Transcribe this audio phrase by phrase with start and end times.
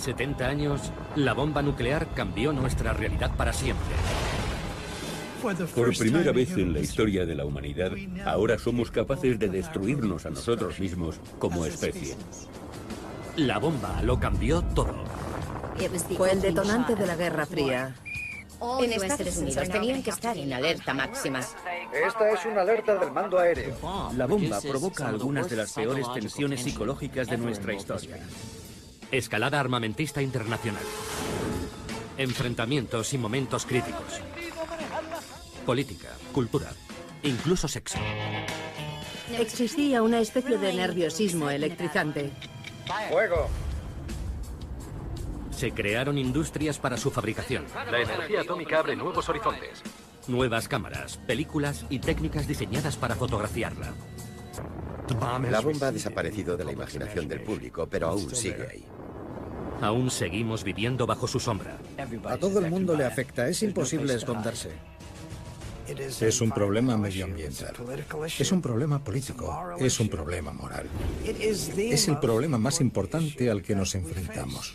[0.00, 3.94] 70 años, la bomba nuclear cambió nuestra realidad para siempre.
[5.74, 7.92] Por primera vez en la historia de la humanidad,
[8.26, 12.14] ahora somos capaces de destruirnos a nosotros mismos como especie.
[13.36, 15.04] La bomba lo cambió todo.
[16.16, 17.94] Fue el detonante de la Guerra Fría.
[18.80, 21.40] En Estados Unidos tenían que estar en alerta máxima.
[21.40, 23.74] Esta es una alerta del mando aéreo.
[24.16, 28.18] La bomba provoca algunas de las peores tensiones psicológicas de nuestra historia.
[29.12, 30.84] Escalada armamentista internacional.
[32.16, 34.20] Enfrentamientos y momentos críticos.
[35.66, 36.70] Política, cultura,
[37.24, 37.98] incluso sexo.
[39.36, 42.30] Existía una especie de nerviosismo electrizante.
[43.10, 43.48] ¡Fuego!
[45.50, 47.64] Se crearon industrias para su fabricación.
[47.90, 49.82] La energía atómica abre nuevos horizontes.
[50.28, 53.92] Nuevas cámaras, películas y técnicas diseñadas para fotografiarla.
[55.50, 58.89] La bomba ha desaparecido de la imaginación del público, pero aún sigue ahí.
[59.80, 61.78] Aún seguimos viviendo bajo su sombra.
[62.26, 64.70] A todo el mundo le afecta, es imposible esconderse.
[66.20, 67.74] Es un problema medioambiental.
[68.38, 69.76] Es un problema político.
[69.78, 70.86] Es un problema moral.
[71.24, 74.74] Es el problema más importante al que nos enfrentamos.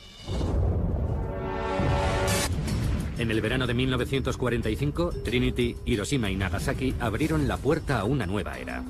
[3.18, 8.60] En el verano de 1945, Trinity, Hiroshima y Nagasaki abrieron la puerta a una nueva
[8.60, 8.84] era.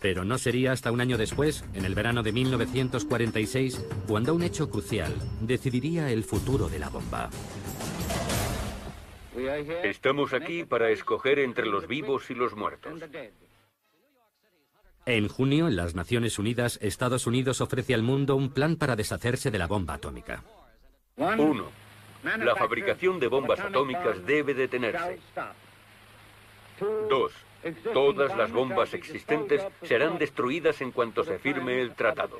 [0.00, 4.70] Pero no sería hasta un año después, en el verano de 1946, cuando un hecho
[4.70, 7.30] crucial decidiría el futuro de la bomba.
[9.82, 12.92] Estamos aquí para escoger entre los vivos y los muertos.
[15.04, 19.50] En junio, en las Naciones Unidas, Estados Unidos ofrece al mundo un plan para deshacerse
[19.50, 20.42] de la bomba atómica.
[21.16, 21.66] Uno,
[22.24, 25.20] la fabricación de bombas atómicas debe detenerse.
[27.08, 27.32] Dos,
[27.92, 32.38] todas las bombas existentes serán destruidas en cuanto se firme el tratado.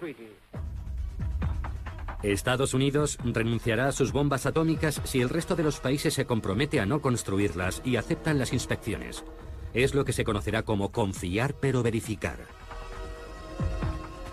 [2.23, 6.81] Estados Unidos renunciará a sus bombas atómicas si el resto de los países se compromete
[6.81, 9.25] a no construirlas y aceptan las inspecciones.
[9.75, 12.39] Es lo que se conocerá como confiar pero verificar.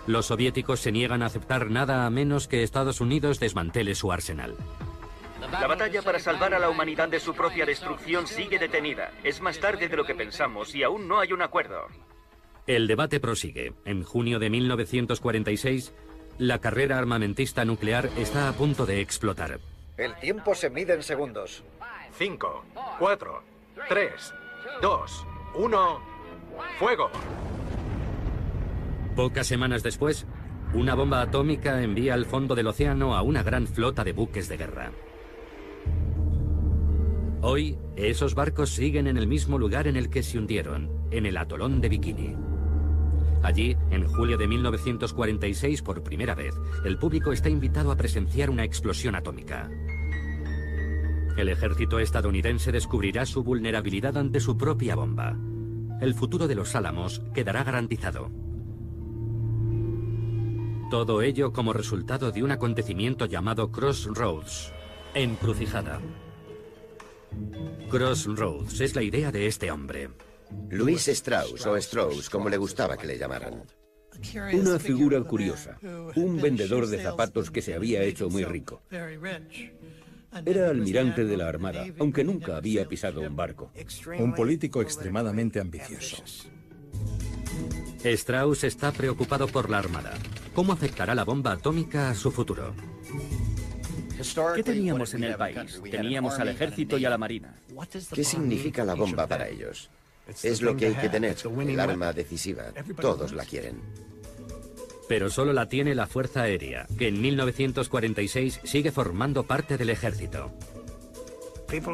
[0.06, 4.54] Los soviéticos se niegan a aceptar nada a menos que Estados Unidos desmantele su arsenal.
[5.40, 9.12] La batalla para salvar a la humanidad de su propia destrucción sigue detenida.
[9.22, 11.86] Es más tarde de lo que pensamos y aún no hay un acuerdo.
[12.66, 13.74] El debate prosigue.
[13.84, 15.92] En junio de 1946,
[16.38, 19.60] la carrera armamentista nuclear está a punto de explotar.
[19.96, 21.62] El tiempo se mide en segundos.
[22.16, 22.64] 5,
[22.98, 23.42] 4,
[23.88, 24.34] 3,
[24.80, 26.00] 2, 1,
[26.78, 27.10] fuego.
[29.14, 30.26] Pocas semanas después,
[30.72, 34.56] una bomba atómica envía al fondo del océano a una gran flota de buques de
[34.56, 34.90] guerra.
[37.46, 41.36] Hoy, esos barcos siguen en el mismo lugar en el que se hundieron, en el
[41.36, 42.34] atolón de Bikini.
[43.42, 46.54] Allí, en julio de 1946, por primera vez,
[46.86, 49.68] el público está invitado a presenciar una explosión atómica.
[51.36, 55.36] El ejército estadounidense descubrirá su vulnerabilidad ante su propia bomba.
[56.00, 58.30] El futuro de los Álamos quedará garantizado.
[60.90, 64.72] Todo ello como resultado de un acontecimiento llamado Crossroads,
[65.12, 66.00] Encrucijada.
[67.90, 70.10] Crossroads es la idea de este hombre.
[70.70, 73.62] Luis Strauss o Strauss, como le gustaba que le llamaran.
[74.52, 75.78] Una figura curiosa,
[76.14, 78.82] un vendedor de zapatos que se había hecho muy rico.
[80.44, 83.70] Era almirante de la Armada, aunque nunca había pisado un barco.
[84.18, 86.22] Un político extremadamente ambicioso.
[88.02, 90.12] Strauss está preocupado por la Armada.
[90.54, 92.74] ¿Cómo afectará la bomba atómica a su futuro?
[94.54, 95.80] ¿Qué teníamos en el país?
[95.90, 97.54] Teníamos al ejército y a la marina.
[98.12, 99.90] ¿Qué significa la bomba para ellos?
[100.42, 101.36] Es lo que hay que tener,
[101.68, 102.64] el arma decisiva.
[103.00, 103.80] Todos la quieren.
[105.08, 110.50] Pero solo la tiene la Fuerza Aérea, que en 1946 sigue formando parte del ejército.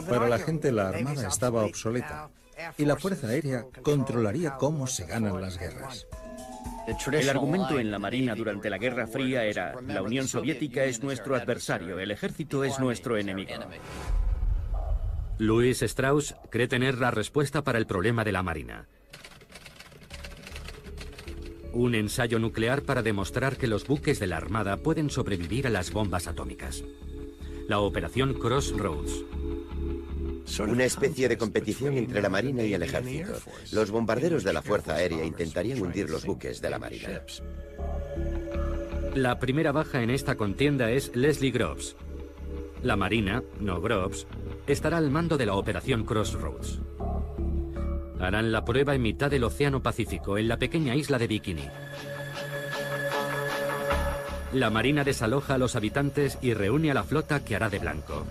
[0.09, 2.31] Para la gente la Armada estaba obsoleta
[2.77, 6.07] y la Fuerza Aérea controlaría cómo se ganan las guerras.
[7.13, 11.37] El argumento en la Marina durante la Guerra Fría era la Unión Soviética es nuestro
[11.37, 13.55] adversario, el ejército es nuestro enemigo.
[15.39, 18.87] Louis Strauss cree tener la respuesta para el problema de la Marina.
[21.73, 25.93] Un ensayo nuclear para demostrar que los buques de la Armada pueden sobrevivir a las
[25.93, 26.85] bombas atómicas.
[27.69, 29.25] La operación Crossroads.
[30.61, 33.33] Una especie de competición entre la Marina y el ejército.
[33.73, 37.23] Los bombarderos de la Fuerza Aérea intentarían hundir los buques de la Marina.
[39.15, 41.97] La primera baja en esta contienda es Leslie Groves.
[42.83, 44.27] La Marina, no Groves,
[44.67, 46.81] estará al mando de la operación Crossroads.
[48.21, 51.69] Harán la prueba en mitad del Océano Pacífico, en la pequeña isla de Bikini.
[54.53, 58.27] La Marina desaloja a los habitantes y reúne a la flota que hará de blanco.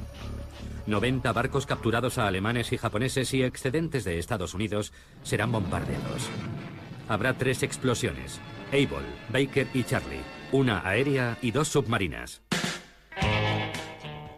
[0.90, 4.92] 90 barcos capturados a alemanes y japoneses y excedentes de Estados Unidos
[5.24, 6.30] serán bombardeados.
[7.08, 8.40] Habrá tres explosiones,
[8.72, 10.22] Able, Baker y Charlie,
[10.52, 12.42] una aérea y dos submarinas.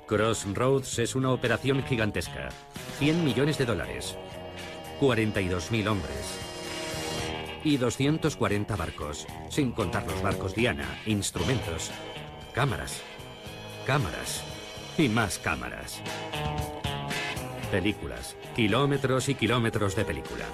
[0.07, 2.49] Crossroads es una operación gigantesca,
[2.99, 4.17] 100 millones de dólares,
[4.99, 6.39] 42.000 hombres
[7.63, 11.91] y 240 barcos, sin contar los barcos Diana, instrumentos,
[12.53, 13.01] cámaras,
[13.85, 14.50] cámaras
[15.01, 16.01] y más cámaras.
[17.71, 20.45] Películas, kilómetros y kilómetros de película.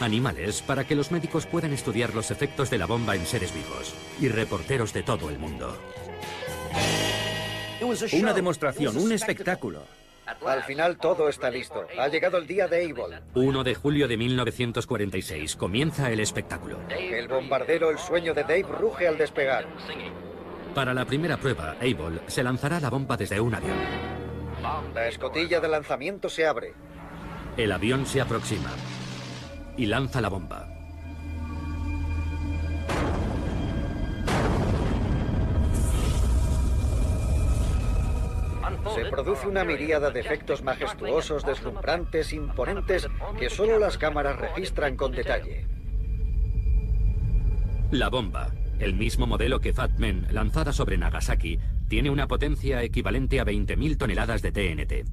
[0.00, 3.94] Animales para que los médicos puedan estudiar los efectos de la bomba en seres vivos
[4.20, 5.76] y reporteros de todo el mundo.
[8.12, 9.82] Una demostración, un espectáculo.
[10.46, 11.86] Al final todo está listo.
[11.98, 13.20] Ha llegado el día de Able.
[13.34, 15.56] 1 de julio de 1946.
[15.56, 16.78] Comienza el espectáculo.
[16.90, 19.66] El bombardero El sueño de Dave ruge al despegar.
[20.78, 23.76] Para la primera prueba, Able se lanzará la bomba desde un avión.
[24.94, 26.72] La escotilla de lanzamiento se abre.
[27.56, 28.70] El avión se aproxima
[29.76, 30.68] y lanza la bomba.
[38.94, 45.10] Se produce una miríada de efectos majestuosos, deslumbrantes, imponentes, que solo las cámaras registran con
[45.10, 45.66] detalle.
[47.90, 51.58] La bomba, el mismo modelo que Fat Man lanzada sobre Nagasaki,
[51.88, 55.08] tiene una potencia equivalente a 20.000 toneladas de TNT.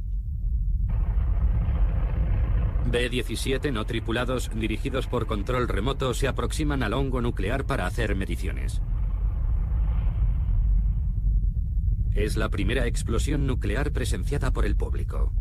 [2.92, 8.82] B-17 no tripulados dirigidos por control remoto se aproximan al hongo nuclear para hacer mediciones.
[12.14, 15.34] Es la primera explosión nuclear presenciada por el público.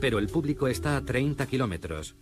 [0.00, 2.16] Pero el público está a 30 kilómetros.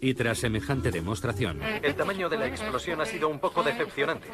[0.00, 1.60] Y tras semejante demostración...
[1.62, 4.28] El tamaño de la explosión ha sido un poco decepcionante.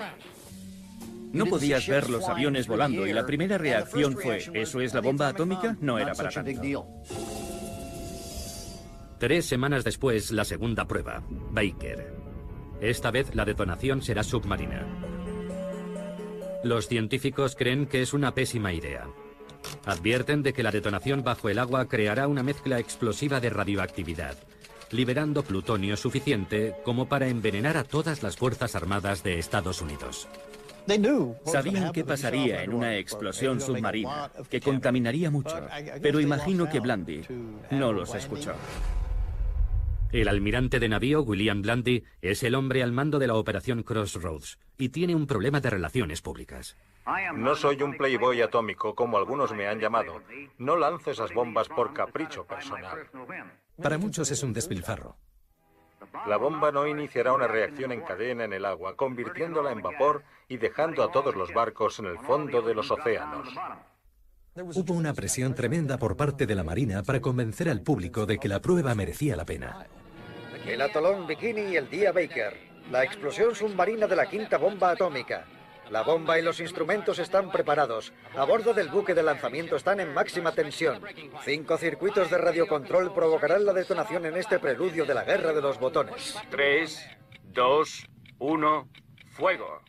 [1.32, 5.28] No podías ver los aviones volando y la primera reacción fue, ¿eso es la bomba
[5.28, 5.76] atómica?
[5.80, 6.86] No era para tanto.
[9.18, 12.14] Tres semanas después, la segunda prueba, Baker.
[12.80, 14.86] Esta vez la detonación será submarina.
[16.62, 19.08] Los científicos creen que es una pésima idea.
[19.86, 24.36] Advierten de que la detonación bajo el agua creará una mezcla explosiva de radioactividad,
[24.94, 30.28] liberando plutonio suficiente como para envenenar a todas las Fuerzas Armadas de Estados Unidos.
[31.44, 35.56] Sabían qué pasaría en una explosión submarina, que contaminaría mucho,
[36.00, 37.22] pero imagino que Blandy
[37.70, 38.52] no los escuchó.
[40.12, 44.60] El almirante de navío William Blandy es el hombre al mando de la operación Crossroads
[44.78, 46.76] y tiene un problema de relaciones públicas.
[47.34, 50.22] No soy un playboy atómico como algunos me han llamado.
[50.58, 53.08] No lanzo esas bombas por capricho personal.
[53.82, 55.16] Para muchos es un despilfarro.
[56.26, 60.56] La bomba no iniciará una reacción en cadena en el agua, convirtiéndola en vapor y
[60.56, 63.48] dejando a todos los barcos en el fondo de los océanos.
[64.54, 68.48] Hubo una presión tremenda por parte de la Marina para convencer al público de que
[68.48, 69.86] la prueba merecía la pena.
[70.64, 72.54] El atolón Bikini y el día Baker.
[72.90, 75.44] La explosión submarina de la quinta bomba atómica.
[75.90, 78.12] La bomba y los instrumentos están preparados.
[78.36, 81.02] A bordo del buque de lanzamiento están en máxima tensión.
[81.44, 85.78] Cinco circuitos de radiocontrol provocarán la detonación en este preludio de la guerra de los
[85.78, 86.36] botones.
[86.50, 87.06] Tres,
[87.44, 88.06] dos,
[88.38, 88.88] uno,
[89.30, 89.80] fuego.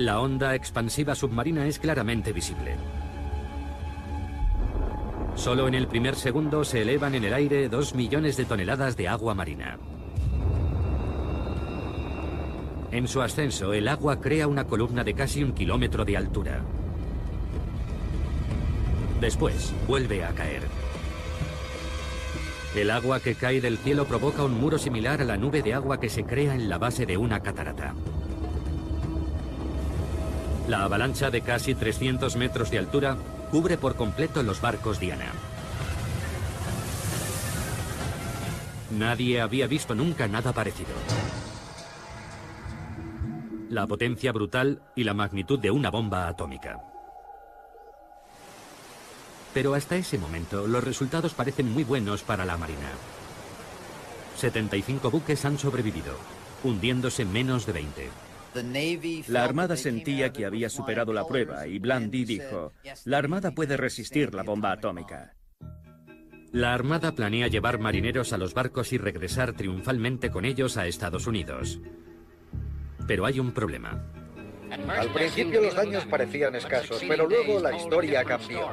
[0.00, 2.74] La onda expansiva submarina es claramente visible.
[5.34, 9.08] Solo en el primer segundo se elevan en el aire dos millones de toneladas de
[9.08, 9.78] agua marina.
[12.90, 16.62] En su ascenso, el agua crea una columna de casi un kilómetro de altura.
[19.20, 20.62] Después, vuelve a caer.
[22.74, 26.00] El agua que cae del cielo provoca un muro similar a la nube de agua
[26.00, 27.92] que se crea en la base de una catarata.
[30.70, 33.16] La avalancha de casi 300 metros de altura
[33.50, 35.32] cubre por completo los barcos Diana.
[38.92, 40.92] Nadie había visto nunca nada parecido.
[43.68, 46.80] La potencia brutal y la magnitud de una bomba atómica.
[49.52, 52.92] Pero hasta ese momento los resultados parecen muy buenos para la Marina.
[54.36, 56.14] 75 buques han sobrevivido,
[56.62, 58.29] hundiéndose menos de 20.
[59.28, 62.72] La Armada sentía que había superado la prueba y Blandy dijo,
[63.04, 65.34] la Armada puede resistir la bomba atómica.
[66.52, 71.28] La Armada planea llevar marineros a los barcos y regresar triunfalmente con ellos a Estados
[71.28, 71.78] Unidos.
[73.06, 74.04] Pero hay un problema.
[74.88, 78.68] Al principio los daños parecían escasos, pero luego la historia cambió.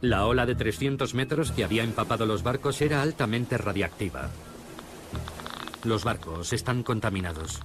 [0.00, 4.28] La ola de 300 metros que había empapado los barcos era altamente radiactiva.
[5.84, 7.60] Los barcos están contaminados.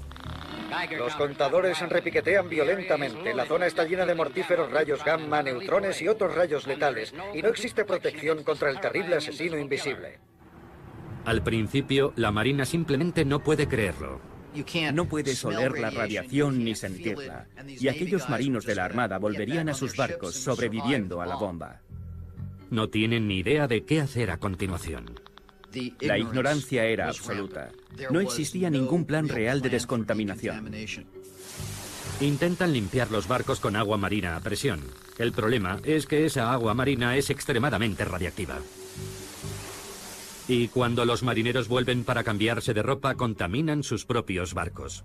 [0.98, 3.34] Los contadores repiquetean violentamente.
[3.34, 7.14] La zona está llena de mortíferos rayos gamma, neutrones y otros rayos letales.
[7.34, 10.20] Y no existe protección contra el terrible asesino invisible.
[11.26, 14.20] Al principio, la Marina simplemente no puede creerlo.
[14.94, 17.48] No puedes oler la radiación ni sentirla.
[17.66, 21.82] Y aquellos marinos de la Armada volverían a sus barcos sobreviviendo a la bomba.
[22.70, 25.20] No tienen ni idea de qué hacer a continuación.
[26.02, 27.72] La ignorancia era absoluta.
[28.10, 30.72] No existía ningún plan real de descontaminación.
[32.20, 34.82] Intentan limpiar los barcos con agua marina a presión.
[35.18, 38.60] El problema es que esa agua marina es extremadamente radiactiva.
[40.48, 45.04] Y cuando los marineros vuelven para cambiarse de ropa, contaminan sus propios barcos.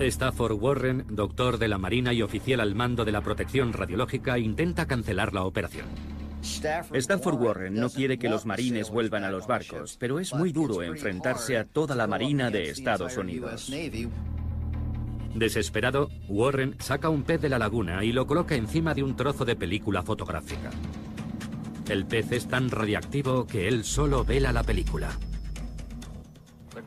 [0.00, 4.86] Stafford Warren, doctor de la Marina y oficial al mando de la protección radiológica, intenta
[4.86, 6.17] cancelar la operación.
[6.42, 10.82] Stafford Warren no quiere que los marines vuelvan a los barcos, pero es muy duro
[10.82, 13.70] enfrentarse a toda la Marina de Estados Unidos.
[15.34, 19.44] Desesperado, Warren saca un pez de la laguna y lo coloca encima de un trozo
[19.44, 20.70] de película fotográfica.
[21.88, 25.10] El pez es tan radiactivo que él solo vela la película.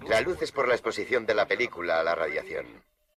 [0.08, 2.66] La luz es por la exposición de la película a la radiación.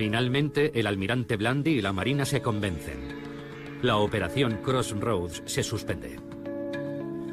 [0.00, 3.20] Finalmente, el almirante Blandy y la Marina se convencen.
[3.82, 6.18] La operación Crossroads se suspende.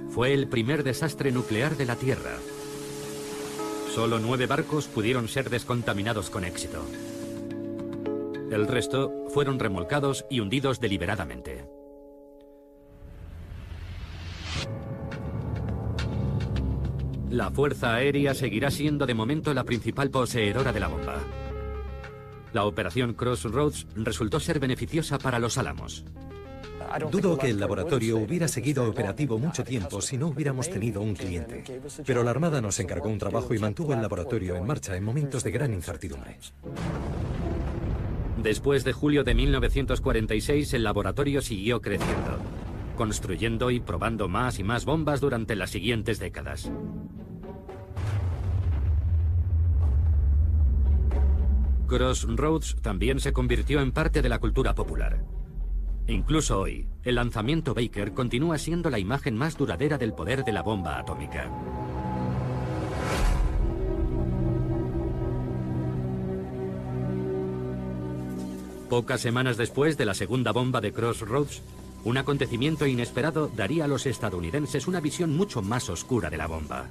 [0.09, 2.36] Fue el primer desastre nuclear de la Tierra.
[3.95, 6.83] Solo nueve barcos pudieron ser descontaminados con éxito.
[8.51, 11.63] El resto fueron remolcados y hundidos deliberadamente.
[17.29, 21.46] La Fuerza Aérea seguirá siendo de momento la principal poseedora de la bomba.
[22.57, 26.03] La operación Crossroads resultó ser beneficiosa para los Álamos.
[27.11, 31.63] Dudo que el laboratorio hubiera seguido operativo mucho tiempo si no hubiéramos tenido un cliente.
[32.03, 35.43] Pero la Armada nos encargó un trabajo y mantuvo el laboratorio en marcha en momentos
[35.43, 36.39] de gran incertidumbre.
[38.41, 42.39] Después de julio de 1946, el laboratorio siguió creciendo,
[42.95, 46.71] construyendo y probando más y más bombas durante las siguientes décadas.
[51.88, 55.24] Crossroads también se convirtió en parte de la cultura popular.
[56.08, 60.62] Incluso hoy, el lanzamiento Baker continúa siendo la imagen más duradera del poder de la
[60.62, 61.50] bomba atómica.
[68.89, 71.62] Pocas semanas después de la segunda bomba de Crossroads,
[72.03, 76.86] un acontecimiento inesperado daría a los estadounidenses una visión mucho más oscura de la bomba.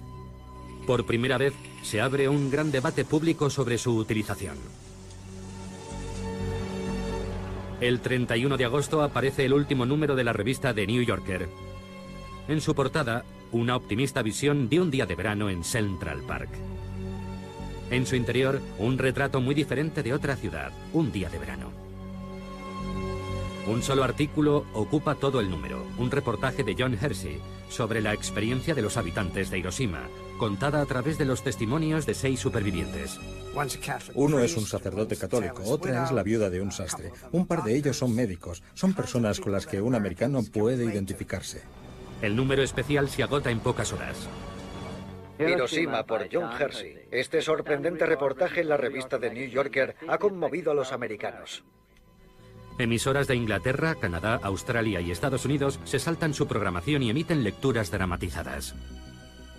[0.87, 4.57] Por primera vez se abre un gran debate público sobre su utilización.
[7.81, 11.47] El 31 de agosto aparece el último número de la revista The New Yorker.
[12.49, 16.49] En su portada, una optimista visión de un día de verano en Central Park.
[17.91, 21.71] En su interior, un retrato muy diferente de otra ciudad, un día de verano.
[23.67, 28.75] Un solo artículo ocupa todo el número, un reportaje de John Hersey sobre la experiencia
[28.75, 33.19] de los habitantes de Hiroshima, contada a través de los testimonios de seis supervivientes.
[34.15, 37.13] Uno es un sacerdote católico, otra es la viuda de un sastre.
[37.33, 41.63] Un par de ellos son médicos, son personas con las que un americano puede identificarse.
[42.23, 44.29] El número especial se agota en pocas horas.
[45.39, 46.97] Hiroshima por John Hersey.
[47.11, 51.65] Este sorprendente reportaje en la revista The New Yorker ha conmovido a los americanos.
[52.79, 57.91] Emisoras de Inglaterra, Canadá, Australia y Estados Unidos se saltan su programación y emiten lecturas
[57.91, 58.75] dramatizadas.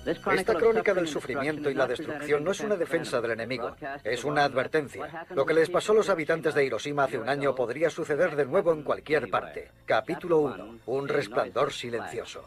[0.08, 4.46] Esta crónica del sufrimiento y la destrucción no es una defensa del enemigo, es una
[4.46, 5.26] advertencia.
[5.36, 8.46] Lo que les pasó a los habitantes de Hiroshima hace un año podría suceder de
[8.46, 9.72] nuevo en cualquier parte.
[9.86, 10.80] Capítulo 1.
[10.86, 12.44] Un resplandor silencioso.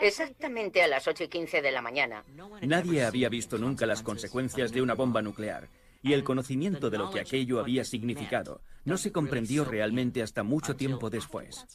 [0.00, 2.24] Exactamente a las 8 y 15 de la mañana.
[2.62, 5.68] Nadie había visto nunca las consecuencias de una bomba nuclear
[6.02, 10.76] y el conocimiento de lo que aquello había significado no se comprendió realmente hasta mucho
[10.76, 11.66] tiempo después.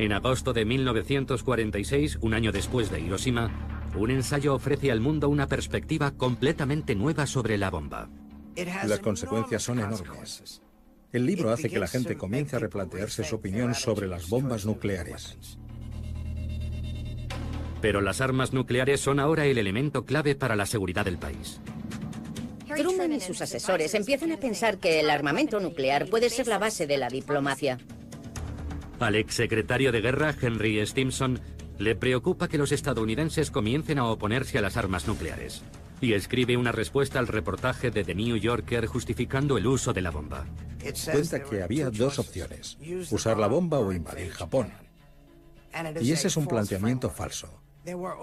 [0.00, 3.50] En agosto de 1946, un año después de Hiroshima,
[3.94, 8.08] un ensayo ofrece al mundo una perspectiva completamente nueva sobre la bomba.
[8.56, 10.62] Las consecuencias son enormes.
[11.12, 15.36] El libro hace que la gente comience a replantearse su opinión sobre las bombas nucleares.
[17.82, 21.60] Pero las armas nucleares son ahora el elemento clave para la seguridad del país.
[22.74, 26.86] Truman y sus asesores empiezan a pensar que el armamento nuclear puede ser la base
[26.86, 27.76] de la diplomacia.
[29.00, 31.40] Al exsecretario de guerra, Henry Stimson,
[31.78, 35.62] le preocupa que los estadounidenses comiencen a oponerse a las armas nucleares.
[36.02, 40.10] Y escribe una respuesta al reportaje de The New Yorker justificando el uso de la
[40.10, 40.44] bomba.
[41.10, 42.76] Cuenta que había dos opciones,
[43.10, 44.70] usar la bomba o invadir Japón.
[46.00, 47.48] Y ese es un planteamiento falso.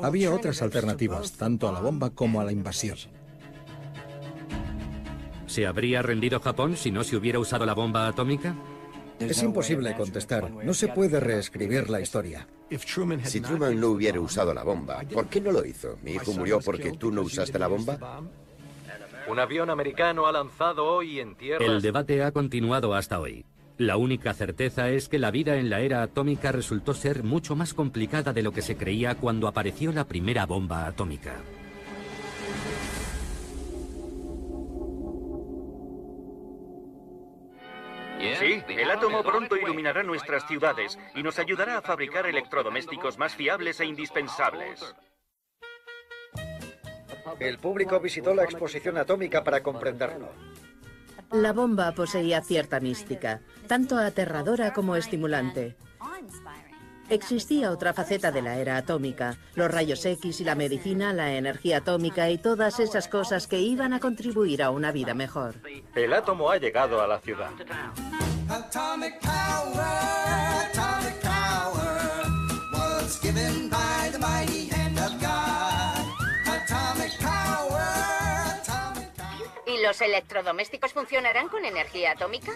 [0.04, 2.98] Había otras alternativas, tanto a la bomba como a la invasión.
[5.48, 8.56] ¿Se habría rendido Japón si no se hubiera usado la bomba atómica?
[9.20, 10.52] Es imposible contestar.
[10.52, 12.48] No se puede reescribir la historia.
[13.24, 15.98] Si Truman no hubiera usado la bomba, ¿por qué no lo hizo?
[16.04, 18.22] ¿Mi hijo murió porque tú no usaste la bomba?
[19.28, 21.66] Un avión americano ha lanzado hoy en tierra.
[21.66, 23.46] El debate ha continuado hasta hoy.
[23.78, 27.74] La única certeza es que la vida en la era atómica resultó ser mucho más
[27.74, 31.36] complicada de lo que se creía cuando apareció la primera bomba atómica.
[38.20, 43.80] Sí, el átomo pronto iluminará nuestras ciudades y nos ayudará a fabricar electrodomésticos más fiables
[43.80, 44.96] e indispensables.
[47.40, 50.32] El público visitó la exposición atómica para comprenderlo.
[51.32, 55.76] La bomba poseía cierta mística, tanto aterradora como estimulante.
[57.10, 61.78] Existía otra faceta de la era atómica, los rayos X y la medicina, la energía
[61.78, 65.56] atómica y todas esas cosas que iban a contribuir a una vida mejor.
[65.96, 67.52] El átomo ha llegado a la ciudad.
[68.50, 69.86] Atomic power,
[70.70, 72.28] atomic power
[72.74, 76.06] was given by the mighty hand of God.
[76.46, 77.82] Atomic power,
[78.62, 79.10] atomic
[79.66, 82.52] ¿Y los electrodomésticos funcionarán con energía atómica?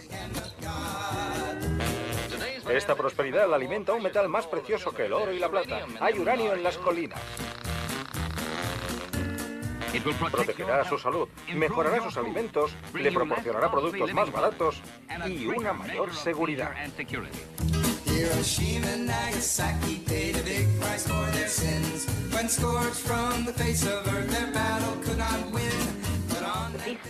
[2.71, 5.85] Esta prosperidad la alimenta un metal más precioso que el oro y la plata.
[5.99, 7.19] Hay uranio en las colinas.
[10.31, 14.81] Protegerá su salud, mejorará sus alimentos, le proporcionará productos más baratos
[15.27, 16.71] y una mayor seguridad.
[18.05, 22.05] Hiroshima Nagasaki paid a big price for their sins.
[22.31, 24.81] When from the face of earth, their battle.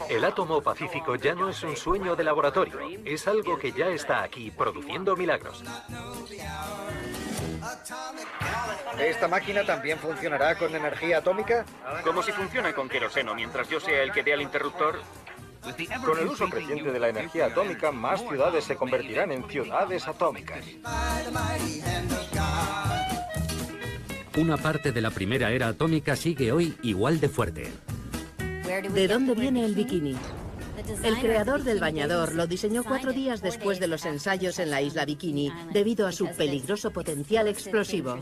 [0.09, 4.23] El átomo pacífico ya no es un sueño de laboratorio, es algo que ya está
[4.23, 5.63] aquí produciendo milagros.
[8.99, 11.65] ¿Esta máquina también funcionará con energía atómica?
[12.03, 14.99] Como si funciona con queroseno, mientras yo sea el que dé al interruptor.
[16.03, 20.65] Con el uso creciente de la energía atómica, más ciudades se convertirán en ciudades atómicas.
[24.37, 27.71] Una parte de la primera era atómica sigue hoy igual de fuerte.
[28.93, 30.15] ¿De dónde viene el bikini?
[31.03, 35.05] El creador del bañador lo diseñó cuatro días después de los ensayos en la isla
[35.05, 38.17] Bikini, debido a su peligroso potencial explosivo.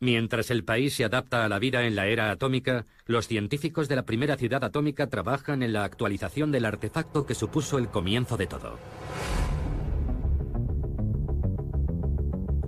[0.00, 3.96] Mientras el país se adapta a la vida en la era atómica, los científicos de
[3.96, 8.46] la primera ciudad atómica trabajan en la actualización del artefacto que supuso el comienzo de
[8.46, 8.78] todo.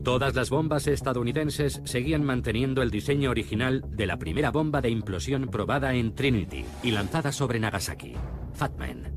[0.06, 5.48] Todas las bombas estadounidenses seguían manteniendo el diseño original de la primera bomba de implosión
[5.48, 8.12] probada en Trinity y lanzada sobre Nagasaki,
[8.54, 9.12] Fatman.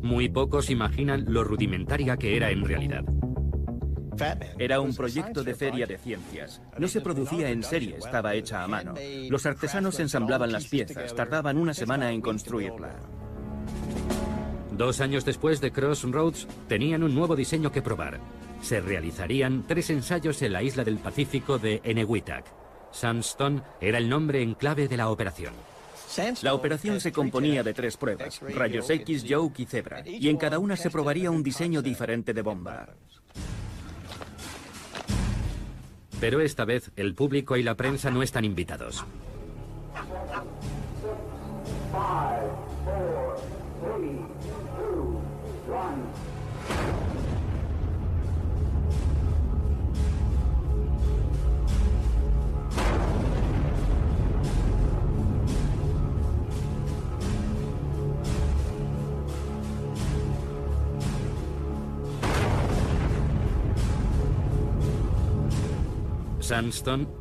[0.00, 3.04] Muy pocos imaginan lo rudimentaria que era en realidad.
[4.58, 6.62] Era un proyecto de feria de ciencias.
[6.78, 8.94] No se producía en serie, estaba hecha a mano.
[9.28, 12.98] Los artesanos ensamblaban las piezas, tardaban una semana en construirla.
[14.72, 18.20] Dos años después de Crossroads, tenían un nuevo diseño que probar.
[18.62, 22.44] Se realizarían tres ensayos en la isla del Pacífico de Enewetak.
[22.92, 25.54] Sandstone era el nombre en clave de la operación.
[26.42, 30.58] La operación se componía de tres pruebas, rayos X, Yoke y Zebra, y en cada
[30.58, 32.88] una se probaría un diseño diferente de bomba.
[36.20, 39.04] Pero esta vez el público y la prensa no están invitados.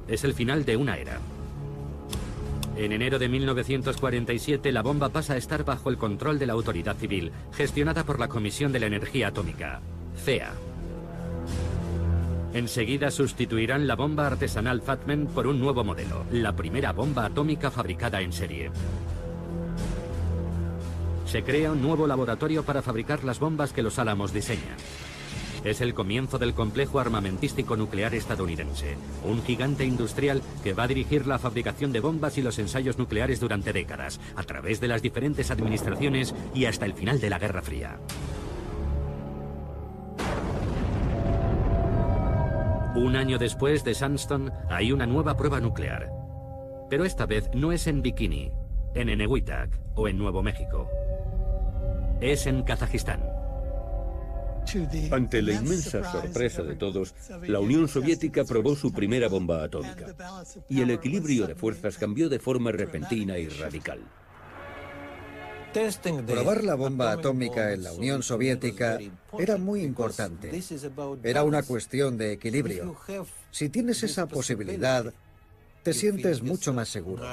[0.10, 1.19] Es el final de una era.
[2.75, 6.97] En enero de 1947 la bomba pasa a estar bajo el control de la autoridad
[6.97, 9.80] civil, gestionada por la Comisión de la Energía Atómica,
[10.25, 10.52] CEA.
[12.54, 18.19] Enseguida sustituirán la bomba artesanal Fatman por un nuevo modelo, la primera bomba atómica fabricada
[18.21, 18.71] en serie.
[21.25, 24.75] Se crea un nuevo laboratorio para fabricar las bombas que los Álamos diseñan.
[25.63, 28.95] Es el comienzo del complejo armamentístico nuclear estadounidense,
[29.26, 33.39] un gigante industrial que va a dirigir la fabricación de bombas y los ensayos nucleares
[33.41, 37.62] durante décadas, a través de las diferentes administraciones y hasta el final de la Guerra
[37.62, 38.00] Fría.
[42.95, 46.10] Un año después de Sandstone hay una nueva prueba nuclear.
[46.89, 48.52] Pero esta vez no es en Bikini,
[48.95, 50.89] en Enewetak o en Nuevo México.
[52.19, 53.38] Es en Kazajistán.
[55.12, 57.15] Ante la inmensa sorpresa de todos,
[57.47, 60.15] la Unión Soviética probó su primera bomba atómica.
[60.69, 63.99] Y el equilibrio de fuerzas cambió de forma repentina y radical.
[66.25, 68.99] Probar la bomba atómica en la Unión Soviética
[69.38, 70.51] era muy importante.
[71.23, 72.95] Era una cuestión de equilibrio.
[73.51, 75.13] Si tienes esa posibilidad,
[75.84, 77.23] te sientes mucho más seguro.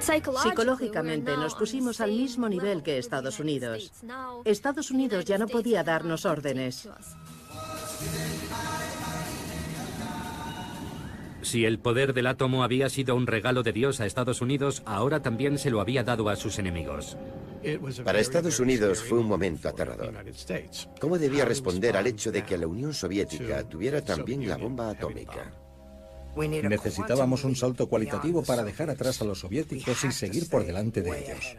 [0.00, 3.92] Psicológicamente nos pusimos al mismo nivel que Estados Unidos.
[4.44, 6.88] Estados Unidos ya no podía darnos órdenes.
[11.42, 15.22] Si el poder del átomo había sido un regalo de Dios a Estados Unidos, ahora
[15.22, 17.16] también se lo había dado a sus enemigos.
[18.04, 20.14] Para Estados Unidos fue un momento aterrador.
[21.00, 25.52] ¿Cómo debía responder al hecho de que la Unión Soviética tuviera también la bomba atómica?
[26.46, 31.10] Necesitábamos un salto cualitativo para dejar atrás a los soviéticos y seguir por delante de
[31.10, 31.56] ellos.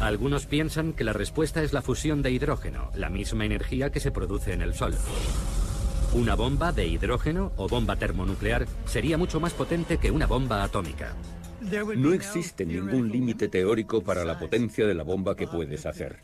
[0.00, 4.10] Algunos piensan que la respuesta es la fusión de hidrógeno, la misma energía que se
[4.10, 4.94] produce en el Sol.
[6.14, 11.14] Una bomba de hidrógeno o bomba termonuclear sería mucho más potente que una bomba atómica.
[11.96, 16.18] No existe ningún límite teórico para la potencia de la bomba que puedes hacer.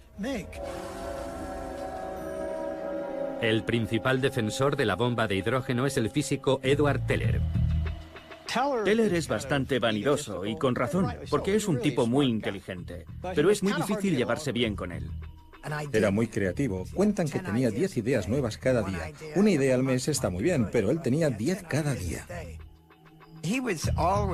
[3.40, 7.40] El principal defensor de la bomba de hidrógeno es el físico Edward Teller.
[8.84, 13.62] Teller es bastante vanidoso y con razón, porque es un tipo muy inteligente, pero es
[13.62, 15.10] muy difícil llevarse bien con él.
[15.92, 16.84] Era muy creativo.
[16.94, 19.10] Cuentan que tenía 10 ideas nuevas cada día.
[19.34, 22.24] Una idea al mes está muy bien, pero él tenía 10 cada día.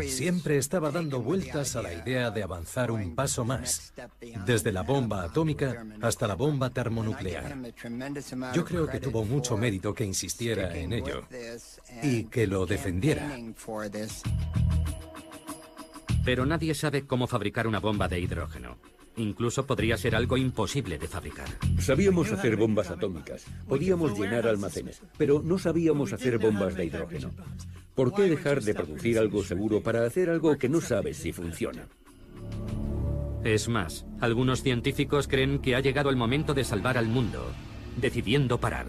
[0.08, 3.92] Siempre estaba dando vueltas a la idea de avanzar un paso más,
[4.46, 7.56] desde la bomba atómica hasta la bomba termonuclear.
[8.54, 11.24] Yo creo que tuvo mucho mérito que insistiera en ello
[12.02, 13.36] y que lo defendiera.
[16.24, 18.76] Pero nadie sabe cómo fabricar una bomba de hidrógeno.
[19.16, 21.48] Incluso podría ser algo imposible de fabricar.
[21.78, 27.30] Sabíamos hacer bombas atómicas, podíamos llenar almacenes, pero no sabíamos hacer bombas de hidrógeno.
[27.94, 31.86] ¿Por qué dejar de producir algo seguro para hacer algo que no sabes si funciona?
[33.44, 37.44] Es más, algunos científicos creen que ha llegado el momento de salvar al mundo,
[37.96, 38.86] decidiendo parar.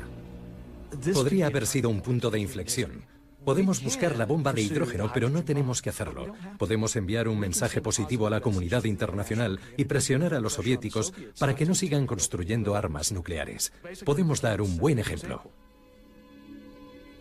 [1.13, 3.03] Podría haber sido un punto de inflexión.
[3.43, 6.33] Podemos buscar la bomba de hidrógeno, pero no tenemos que hacerlo.
[6.57, 11.55] Podemos enviar un mensaje positivo a la comunidad internacional y presionar a los soviéticos para
[11.55, 13.73] que no sigan construyendo armas nucleares.
[14.05, 15.43] Podemos dar un buen ejemplo.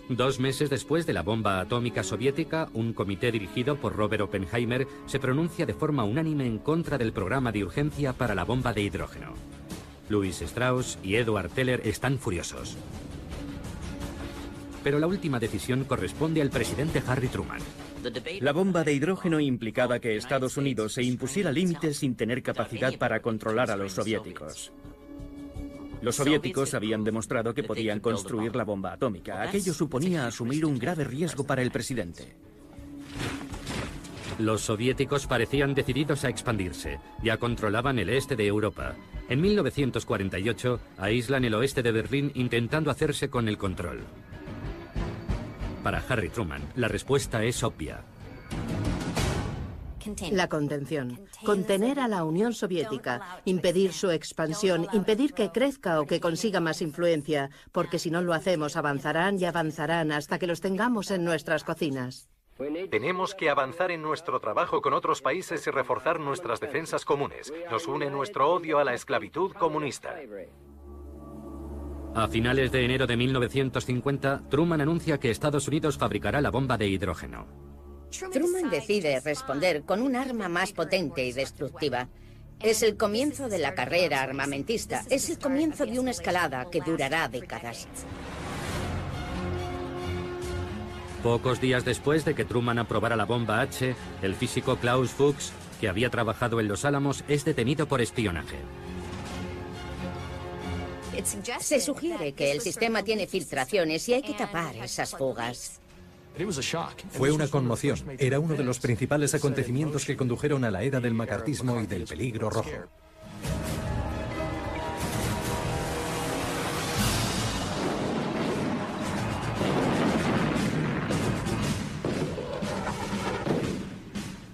[0.08, 5.20] Dos meses después de la bomba atómica soviética, un comité dirigido por Robert Oppenheimer se
[5.20, 9.34] pronuncia de forma unánime en contra del programa de urgencia para la bomba de hidrógeno.
[10.08, 12.76] Louis Strauss y Edward Teller están furiosos.
[14.82, 17.60] Pero la última decisión corresponde al presidente Harry Truman.
[18.40, 23.22] La bomba de hidrógeno implicaba que Estados Unidos se impusiera límites sin tener capacidad para
[23.22, 24.72] controlar a los soviéticos.
[26.02, 29.40] Los soviéticos habían demostrado que podían construir la bomba atómica.
[29.40, 32.34] Aquello suponía asumir un grave riesgo para el presidente.
[34.38, 36.98] Los soviéticos parecían decididos a expandirse.
[37.22, 38.96] Ya controlaban el este de Europa.
[39.28, 44.00] En 1948 aíslan el oeste de Berlín intentando hacerse con el control.
[45.84, 48.04] Para Harry Truman, la respuesta es obvia.
[50.30, 51.20] La contención.
[51.44, 56.82] Contener a la Unión Soviética, impedir su expansión, impedir que crezca o que consiga más
[56.82, 61.64] influencia, porque si no lo hacemos avanzarán y avanzarán hasta que los tengamos en nuestras
[61.64, 62.28] cocinas.
[62.90, 67.52] Tenemos que avanzar en nuestro trabajo con otros países y reforzar nuestras defensas comunes.
[67.70, 70.14] Nos une nuestro odio a la esclavitud comunista.
[72.14, 76.86] A finales de enero de 1950, Truman anuncia que Estados Unidos fabricará la bomba de
[76.86, 77.71] hidrógeno.
[78.32, 82.08] Truman decide responder con un arma más potente y destructiva.
[82.60, 85.04] Es el comienzo de la carrera armamentista.
[85.10, 87.88] Es el comienzo de una escalada que durará décadas.
[91.22, 95.88] Pocos días después de que Truman aprobara la bomba H, el físico Klaus Fuchs, que
[95.88, 98.58] había trabajado en Los Álamos, es detenido por espionaje.
[101.60, 105.81] Se sugiere que el sistema tiene filtraciones y hay que tapar esas fugas.
[107.10, 107.98] Fue una conmoción.
[108.18, 112.04] Era uno de los principales acontecimientos que condujeron a la era del macartismo y del
[112.04, 112.70] peligro rojo.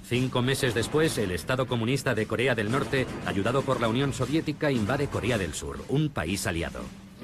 [0.08, 4.70] Cinco meses después, el Estado comunista de Corea del Norte, ayudado por la Unión Soviética,
[4.70, 6.80] invade Corea del Sur, un país aliado.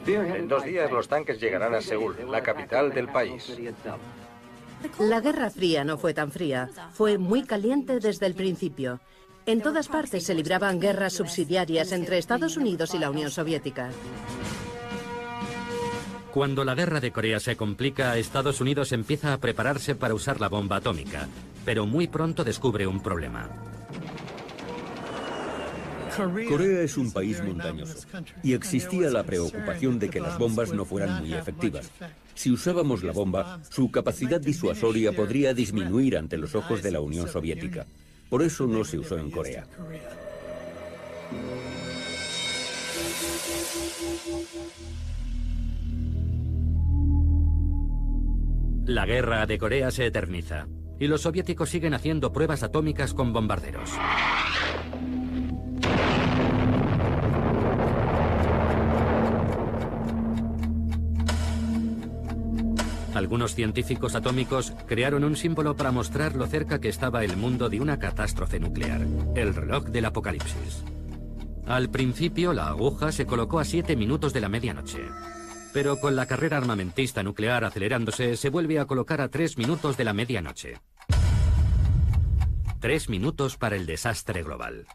[0.07, 3.57] En dos días los tanques llegarán a Seúl, la capital del país.
[4.99, 9.01] La Guerra Fría no fue tan fría, fue muy caliente desde el principio.
[9.47, 13.90] En todas partes se libraban guerras subsidiarias entre Estados Unidos y la Unión Soviética.
[16.33, 20.49] Cuando la guerra de Corea se complica, Estados Unidos empieza a prepararse para usar la
[20.49, 21.29] bomba atómica,
[21.64, 23.51] pero muy pronto descubre un problema.
[26.16, 28.07] Corea es un país montañoso
[28.42, 31.90] y existía la preocupación de que las bombas no fueran muy efectivas.
[32.35, 37.29] Si usábamos la bomba, su capacidad disuasoria podría disminuir ante los ojos de la Unión
[37.29, 37.87] Soviética.
[38.29, 39.66] Por eso no se usó en Corea.
[48.87, 50.66] La guerra de Corea se eterniza
[51.01, 53.90] y los soviéticos siguen haciendo pruebas atómicas con bombarderos.
[63.14, 67.81] Algunos científicos atómicos crearon un símbolo para mostrar lo cerca que estaba el mundo de
[67.81, 70.85] una catástrofe nuclear, el reloj del apocalipsis.
[71.66, 75.00] Al principio la aguja se colocó a 7 minutos de la medianoche,
[75.72, 80.05] pero con la carrera armamentista nuclear acelerándose se vuelve a colocar a 3 minutos de
[80.05, 80.74] la medianoche.
[82.81, 84.87] Tres minutos para el desastre global.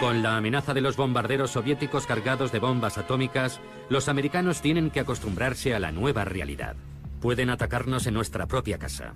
[0.00, 5.00] Con la amenaza de los bombarderos soviéticos cargados de bombas atómicas, los americanos tienen que
[5.00, 6.76] acostumbrarse a la nueva realidad.
[7.20, 9.14] Pueden atacarnos en nuestra propia casa.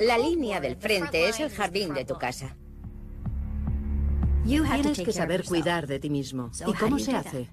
[0.00, 2.56] La línea del frente es el jardín de tu casa.
[4.44, 6.50] Tienes que saber cuidar de ti mismo.
[6.66, 7.48] ¿Y cómo se hace?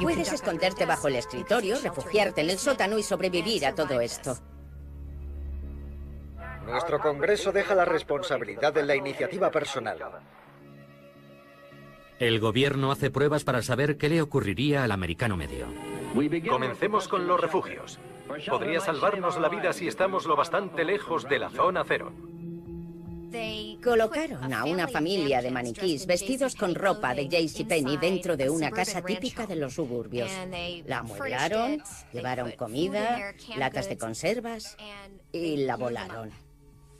[0.00, 4.38] Puedes esconderte bajo el escritorio, refugiarte en el sótano y sobrevivir a todo esto.
[6.66, 9.98] Nuestro Congreso deja la responsabilidad en la iniciativa personal.
[12.18, 15.66] El gobierno hace pruebas para saber qué le ocurriría al americano medio.
[16.48, 17.98] Comencemos con los refugios.
[18.48, 22.12] Podría salvarnos la vida si estamos lo bastante lejos de la zona cero.
[23.84, 29.02] Colocaron a una familia de maniquís vestidos con ropa de JCPenney dentro de una casa
[29.02, 30.30] típica de los suburbios.
[30.86, 34.76] La amueblaron, llevaron comida, latas de conservas
[35.32, 36.45] y la volaron.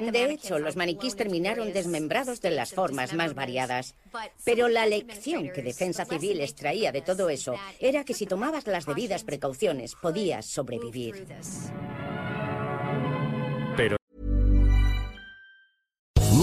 [0.00, 3.94] De hecho, los maniquís terminaron desmembrados de las formas más variadas.
[4.44, 8.86] Pero la lección que Defensa Civil extraía de todo eso era que si tomabas las
[8.86, 11.26] debidas precauciones podías sobrevivir.
[13.76, 13.96] Pero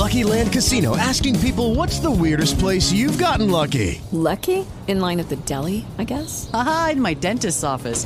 [0.03, 4.01] Lucky Land Casino asking people what's the weirdest place you've gotten lucky?
[4.11, 4.65] Lucky?
[4.87, 6.49] In line at the deli, I guess?
[6.53, 8.05] Aha, in my dentist's office.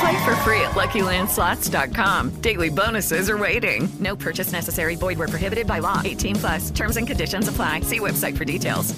[0.00, 2.40] Play for free at LuckyLandSlots.com.
[2.40, 3.88] Daily bonuses are waiting.
[4.00, 4.96] No purchase necessary.
[4.96, 6.02] Void where prohibited by law.
[6.04, 6.70] 18 plus.
[6.70, 7.80] Terms and conditions apply.
[7.80, 8.94] See website for details.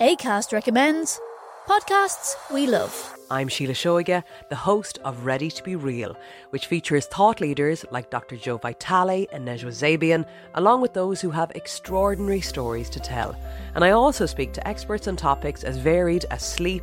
[0.00, 1.20] ACAST recommends
[1.68, 3.14] podcasts we love.
[3.30, 6.16] I'm Sheila Shoiga, the host of Ready to Be Real,
[6.50, 8.36] which features thought leaders like Dr.
[8.36, 13.36] Joe Vitale and Nejwa Zabian, along with those who have extraordinary stories to tell.
[13.76, 16.82] And I also speak to experts on topics as varied as sleep,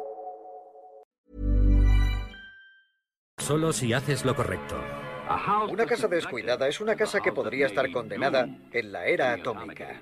[3.41, 4.75] Solo si haces lo correcto.
[5.69, 10.01] Una casa descuidada es una casa que podría estar condenada en la era atómica.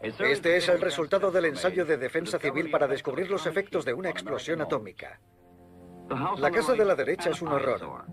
[0.00, 4.10] Este es el resultado del ensayo de defensa civil para descubrir los efectos de una
[4.10, 5.20] explosión atómica.
[6.38, 8.04] La casa de la derecha es un horror.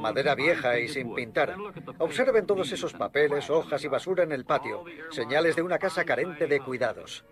[0.00, 1.54] Madera vieja y sin pintar.
[1.98, 6.46] Observen todos esos papeles, hojas y basura en el patio, señales de una casa carente
[6.46, 7.24] de cuidados.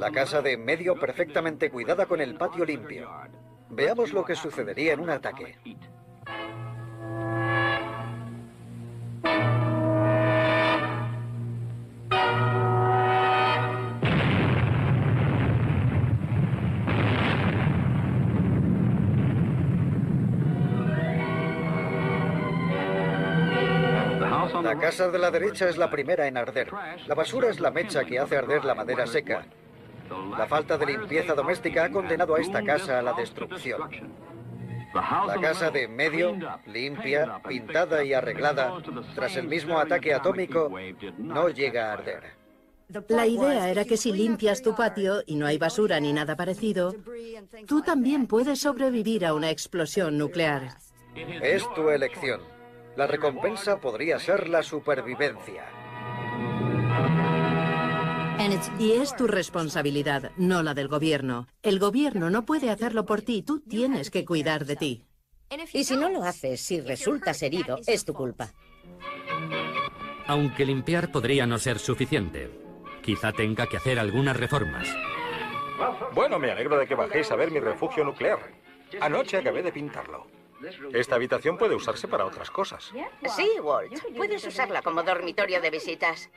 [0.00, 3.10] La casa de en medio perfectamente cuidada con el patio limpio.
[3.74, 5.56] Veamos lo que sucedería en un ataque.
[24.62, 26.70] La casa de la derecha es la primera en arder.
[27.06, 29.46] La basura es la mecha que hace arder la madera seca.
[30.36, 33.80] La falta de limpieza doméstica ha condenado a esta casa a la destrucción.
[34.94, 38.74] La casa de medio, limpia, pintada y arreglada,
[39.14, 40.70] tras el mismo ataque atómico,
[41.18, 42.42] no llega a arder.
[43.08, 46.94] La idea era que si limpias tu patio y no hay basura ni nada parecido,
[47.66, 50.76] tú también puedes sobrevivir a una explosión nuclear.
[51.14, 52.42] Es tu elección.
[52.96, 55.64] La recompensa podría ser la supervivencia.
[58.78, 61.46] Y es tu responsabilidad, no la del gobierno.
[61.62, 65.04] El gobierno no puede hacerlo por ti, tú tienes que cuidar de ti.
[65.72, 68.52] Y si no lo haces, si resultas herido, es tu culpa.
[70.26, 72.50] Aunque limpiar podría no ser suficiente.
[73.00, 74.88] Quizá tenga que hacer algunas reformas.
[76.12, 78.40] Bueno, me alegro de que bajéis a ver mi refugio nuclear.
[79.00, 80.26] Anoche acabé de pintarlo.
[80.92, 82.92] Esta habitación puede usarse para otras cosas.
[83.36, 84.00] Sí, Walt.
[84.16, 86.30] Puedes usarla como dormitorio de visitas.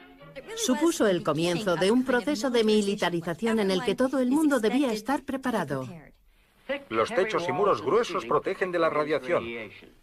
[0.56, 4.92] Supuso el comienzo de un proceso de militarización en el que todo el mundo debía
[4.92, 5.88] estar preparado.
[6.90, 9.44] Los techos y muros gruesos protegen de la radiación.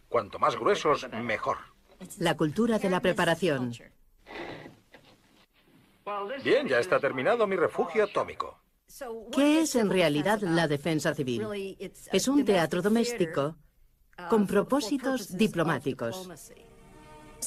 [0.09, 1.59] Cuanto más gruesos, mejor.
[2.19, 3.73] La cultura de la preparación.
[6.43, 8.59] Bien, ya está terminado mi refugio atómico.
[9.33, 11.77] ¿Qué es en realidad la defensa civil?
[12.13, 13.57] Es un teatro doméstico
[14.29, 16.29] con propósitos diplomáticos.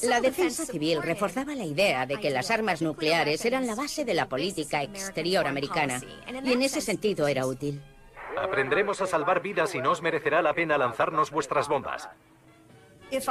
[0.02, 4.14] La defensa civil reforzaba la idea de que las armas nucleares eran la base de
[4.14, 6.00] la política exterior americana,
[6.44, 7.80] y en ese sentido era útil.
[8.36, 12.08] Aprendremos a salvar vidas y no os merecerá la pena lanzarnos vuestras bombas.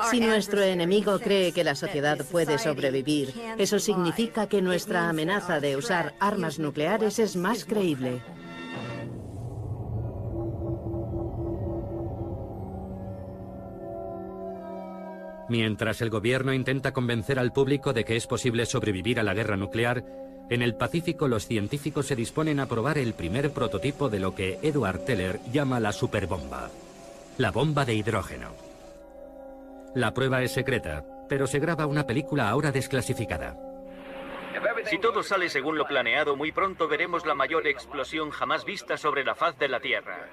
[0.09, 5.75] Si nuestro enemigo cree que la sociedad puede sobrevivir, eso significa que nuestra amenaza de
[5.75, 8.21] usar armas nucleares es más creíble.
[15.47, 19.57] Mientras el gobierno intenta convencer al público de que es posible sobrevivir a la guerra
[19.57, 20.03] nuclear,
[20.49, 24.59] en el Pacífico los científicos se disponen a probar el primer prototipo de lo que
[24.61, 26.69] Edward Teller llama la superbomba,
[27.37, 28.49] la bomba de hidrógeno.
[29.95, 33.55] La prueba es secreta, pero se graba una película ahora desclasificada.
[34.85, 39.23] Si todo sale según lo planeado, muy pronto veremos la mayor explosión jamás vista sobre
[39.23, 40.29] la faz de la Tierra.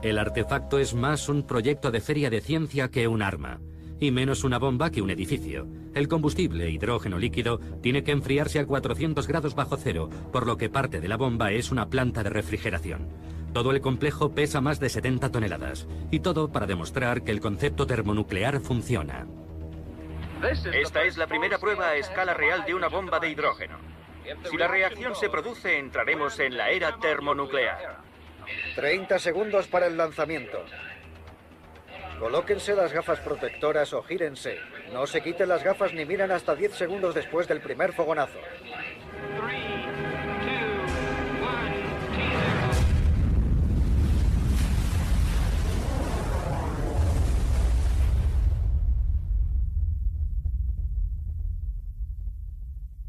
[0.00, 3.60] El artefacto es más un proyecto de feria de ciencia que un arma,
[3.98, 5.66] y menos una bomba que un edificio.
[5.92, 10.70] El combustible, hidrógeno líquido, tiene que enfriarse a 400 grados bajo cero, por lo que
[10.70, 13.08] parte de la bomba es una planta de refrigeración.
[13.52, 17.84] Todo el complejo pesa más de 70 toneladas, y todo para demostrar que el concepto
[17.84, 19.26] termonuclear funciona.
[20.72, 23.78] Esta es la primera prueba a escala real de una bomba de hidrógeno.
[24.48, 28.07] Si la reacción se produce, entraremos en la era termonuclear.
[28.74, 30.64] 30 segundos para el lanzamiento.
[32.18, 34.58] Colóquense las gafas protectoras o gírense.
[34.92, 38.40] No se quiten las gafas ni miren hasta 10 segundos después del primer fogonazo.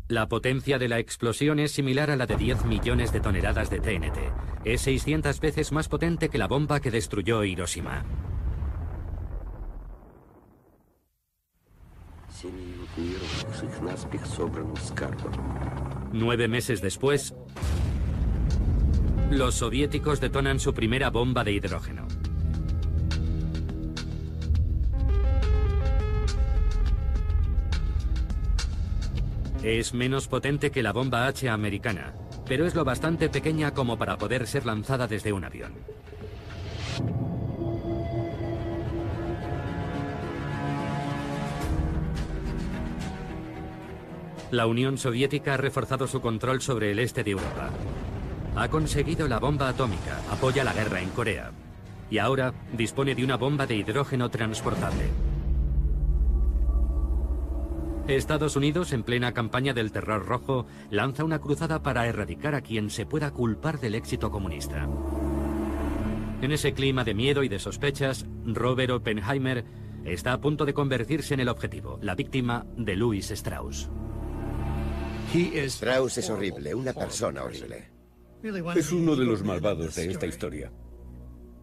[0.09, 3.79] La potencia de la explosión es similar a la de 10 millones de toneladas de
[3.79, 4.17] TNT.
[4.65, 8.03] Es 600 veces más potente que la bomba que destruyó Hiroshima.
[16.11, 17.35] Nueve meses después,
[19.29, 22.08] los soviéticos detonan su primera bomba de hidrógeno.
[29.63, 32.13] Es menos potente que la bomba H americana,
[32.47, 35.73] pero es lo bastante pequeña como para poder ser lanzada desde un avión.
[44.51, 47.69] La Unión Soviética ha reforzado su control sobre el este de Europa.
[48.55, 51.51] Ha conseguido la bomba atómica, apoya la guerra en Corea
[52.09, 55.28] y ahora dispone de una bomba de hidrógeno transportable.
[58.15, 62.89] Estados Unidos, en plena campaña del terror rojo, lanza una cruzada para erradicar a quien
[62.89, 64.87] se pueda culpar del éxito comunista.
[66.41, 69.65] En ese clima de miedo y de sospechas, Robert Oppenheimer
[70.05, 73.89] está a punto de convertirse en el objetivo, la víctima de Louis Strauss.
[75.33, 77.89] Strauss es horrible, una persona horrible.
[78.75, 80.71] Es uno de los malvados de esta historia.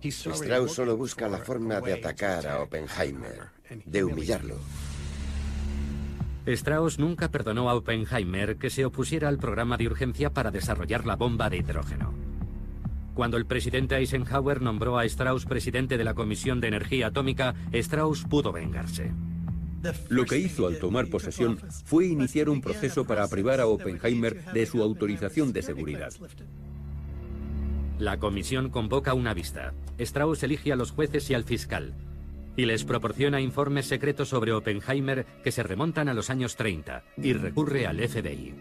[0.02, 3.48] Strauss solo busca la forma de atacar a Oppenheimer,
[3.84, 4.56] de humillarlo.
[6.46, 11.16] Strauss nunca perdonó a Oppenheimer que se opusiera al programa de urgencia para desarrollar la
[11.16, 12.14] bomba de hidrógeno.
[13.14, 18.24] Cuando el presidente Eisenhower nombró a Strauss presidente de la Comisión de Energía Atómica, Strauss
[18.24, 19.12] pudo vengarse.
[20.08, 24.66] Lo que hizo al tomar posesión fue iniciar un proceso para privar a Oppenheimer de
[24.66, 26.12] su autorización de seguridad.
[27.98, 29.72] La comisión convoca una vista.
[29.98, 31.94] Strauss elige a los jueces y al fiscal,
[32.56, 37.32] y les proporciona informes secretos sobre Oppenheimer que se remontan a los años 30 y
[37.34, 38.54] recurre al FBI.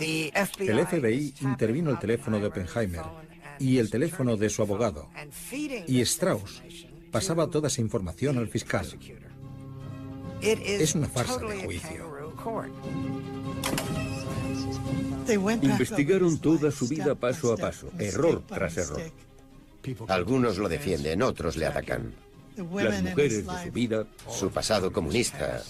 [0.00, 3.02] El FBI intervino el teléfono de Oppenheimer
[3.58, 5.08] y el teléfono de su abogado.
[5.86, 6.62] Y Strauss
[7.10, 8.86] pasaba toda esa información al fiscal.
[10.40, 12.14] Es una farsa de juicio.
[15.62, 19.00] Investigaron toda su vida paso a paso, error tras error.
[20.08, 22.23] Algunos lo defienden, otros le atacan.
[22.56, 25.62] Las mujeres de su vida, su pasado comunista,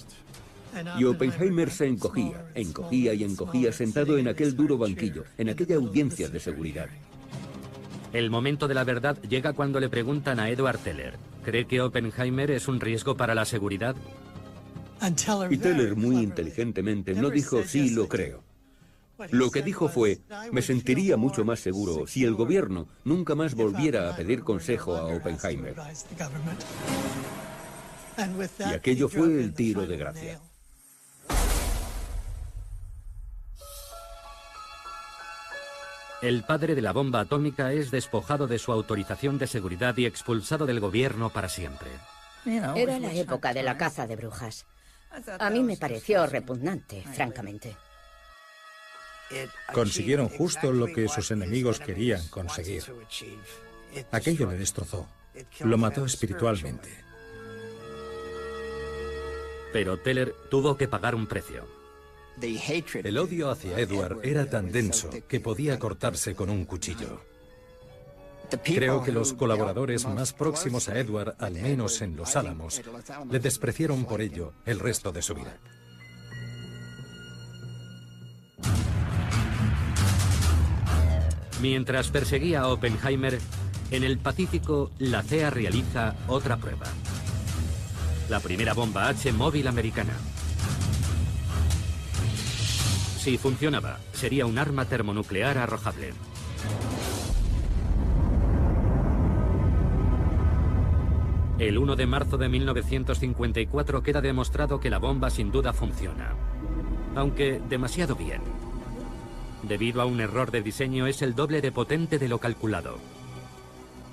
[0.98, 6.28] Y Oppenheimer se encogía, encogía y encogía sentado en aquel duro banquillo, en aquella audiencia
[6.28, 6.88] de seguridad.
[8.12, 11.14] El momento de la verdad llega cuando le preguntan a Edward Teller,
[11.44, 13.96] ¿cree que Oppenheimer es un riesgo para la seguridad?
[15.50, 18.43] Y Teller muy inteligentemente no dijo sí lo creo.
[19.30, 20.20] Lo que dijo fue,
[20.52, 25.06] me sentiría mucho más seguro si el gobierno nunca más volviera a pedir consejo a
[25.06, 25.76] Oppenheimer.
[28.60, 30.40] Y aquello fue el tiro de gracia.
[36.22, 40.64] El padre de la bomba atómica es despojado de su autorización de seguridad y expulsado
[40.64, 41.90] del gobierno para siempre.
[42.46, 44.64] Era la época de la caza de brujas.
[45.38, 47.76] A mí me pareció repugnante, francamente.
[49.72, 52.84] Consiguieron justo lo que sus enemigos querían conseguir.
[54.10, 55.08] Aquello le destrozó.
[55.60, 56.90] Lo mató espiritualmente.
[59.72, 61.66] Pero Teller tuvo que pagar un precio.
[62.40, 67.20] El odio hacia Edward era tan denso que podía cortarse con un cuchillo.
[68.62, 72.82] Creo que los colaboradores más próximos a Edward, al menos en Los Álamos,
[73.30, 75.58] le despreciaron por ello el resto de su vida.
[81.64, 83.38] Mientras perseguía a Oppenheimer,
[83.90, 86.84] en el Pacífico, la CEA realiza otra prueba.
[88.28, 90.12] La primera bomba H móvil americana.
[93.16, 96.12] Si funcionaba, sería un arma termonuclear arrojable.
[101.58, 106.34] El 1 de marzo de 1954 queda demostrado que la bomba sin duda funciona.
[107.16, 108.42] Aunque demasiado bien.
[109.68, 112.98] Debido a un error de diseño es el doble de potente de lo calculado.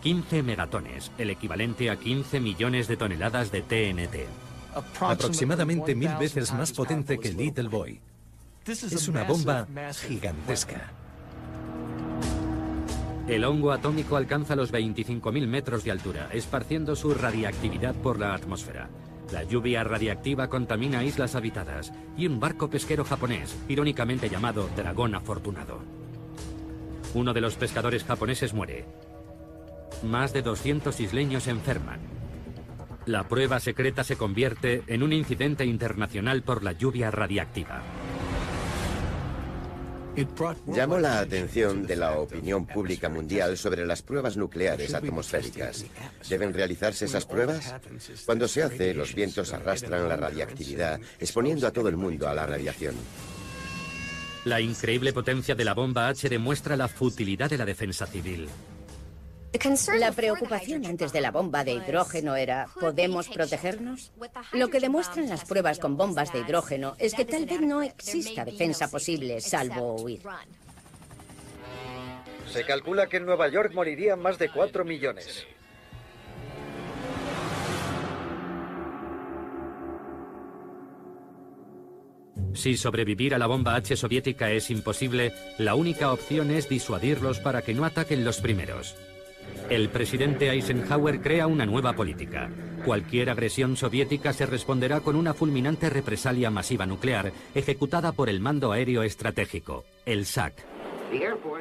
[0.02, 4.28] 15 megatones, el equivalente a 15 millones de toneladas de TNT.
[5.02, 8.00] Aproximadamente mil veces más potente que Little Boy.
[8.66, 9.68] Es una bomba
[10.08, 10.92] gigantesca.
[13.28, 18.90] El hongo atómico alcanza los 25.000 metros de altura, esparciendo su radiactividad por la atmósfera.
[19.32, 25.80] La lluvia radiactiva contamina islas habitadas y un barco pesquero japonés, irónicamente llamado Dragón Afortunado.
[27.14, 28.86] Uno de los pescadores japoneses muere.
[30.04, 32.00] Más de 200 isleños enferman.
[33.06, 37.82] La prueba secreta se convierte en un incidente internacional por la lluvia radiactiva.
[40.68, 45.86] Llamó la atención de la opinión pública mundial sobre las pruebas nucleares atmosféricas.
[46.30, 47.74] ¿Deben realizarse esas pruebas?
[48.26, 52.46] Cuando se hace, los vientos arrastran la radiactividad, exponiendo a todo el mundo a la
[52.46, 52.96] radiación.
[54.44, 58.50] La increíble potencia de la bomba H demuestra la futilidad de la defensa civil.
[60.00, 64.12] La preocupación antes de la bomba de hidrógeno era, ¿podemos protegernos?
[64.54, 68.46] Lo que demuestran las pruebas con bombas de hidrógeno es que tal vez no exista
[68.46, 70.22] defensa posible salvo huir.
[72.52, 75.46] Se calcula que en Nueva York morirían más de 4 millones.
[82.54, 87.62] Si sobrevivir a la bomba H soviética es imposible, la única opción es disuadirlos para
[87.62, 88.96] que no ataquen los primeros.
[89.72, 92.52] El presidente Eisenhower crea una nueva política.
[92.84, 98.74] Cualquier agresión soviética se responderá con una fulminante represalia masiva nuclear ejecutada por el Mando
[98.74, 100.56] Aéreo Estratégico, el SAC.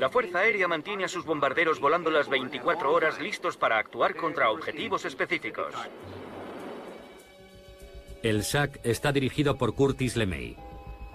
[0.01, 4.51] La Fuerza Aérea mantiene a sus bombarderos volando las 24 horas listos para actuar contra
[4.51, 5.73] objetivos específicos.
[8.25, 10.57] El SAC está dirigido por Curtis LeMay.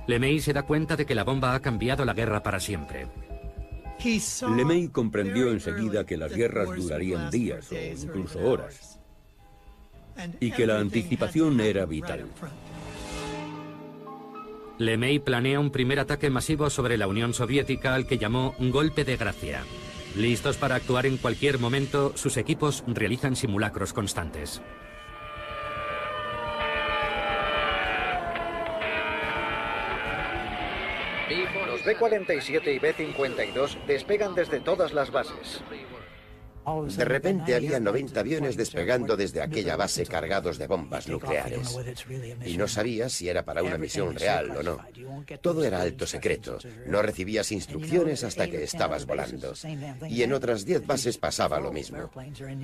[0.07, 3.07] LeMay se da cuenta de que la bomba ha cambiado la guerra para siempre.
[4.55, 8.99] LeMay comprendió enseguida que las guerras durarían días o incluso horas
[10.39, 12.25] y que la anticipación era vital.
[14.77, 19.15] LeMay planea un primer ataque masivo sobre la Unión Soviética al que llamó golpe de
[19.15, 19.63] gracia.
[20.15, 24.61] Listos para actuar en cualquier momento, sus equipos realizan simulacros constantes.
[31.85, 35.61] Los B-47 y B-52 despegan desde todas las bases.
[36.97, 41.77] De repente había 90 aviones despegando desde aquella base cargados de bombas nucleares.
[42.43, 44.79] Y no sabías si era para una misión real o no.
[45.41, 46.57] Todo era alto secreto.
[46.87, 49.53] No recibías instrucciones hasta que estabas volando.
[50.09, 52.09] Y en otras 10 bases pasaba lo mismo.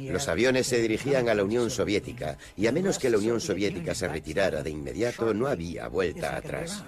[0.09, 3.93] Los aviones se dirigían a la Unión Soviética y a menos que la Unión Soviética
[3.93, 6.83] se retirara de inmediato no había vuelta atrás.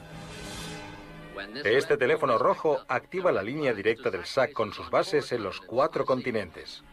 [1.64, 6.06] Este teléfono rojo activa la línea directa del SAC con sus bases en los cuatro
[6.06, 6.84] continentes.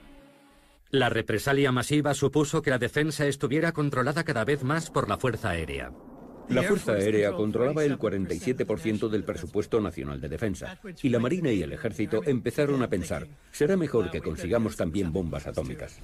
[0.91, 5.51] La represalia masiva supuso que la defensa estuviera controlada cada vez más por la Fuerza
[5.51, 5.93] Aérea.
[6.49, 11.63] La Fuerza Aérea controlaba el 47% del presupuesto nacional de defensa y la Marina y
[11.63, 16.01] el Ejército empezaron a pensar, será mejor que consigamos también bombas atómicas.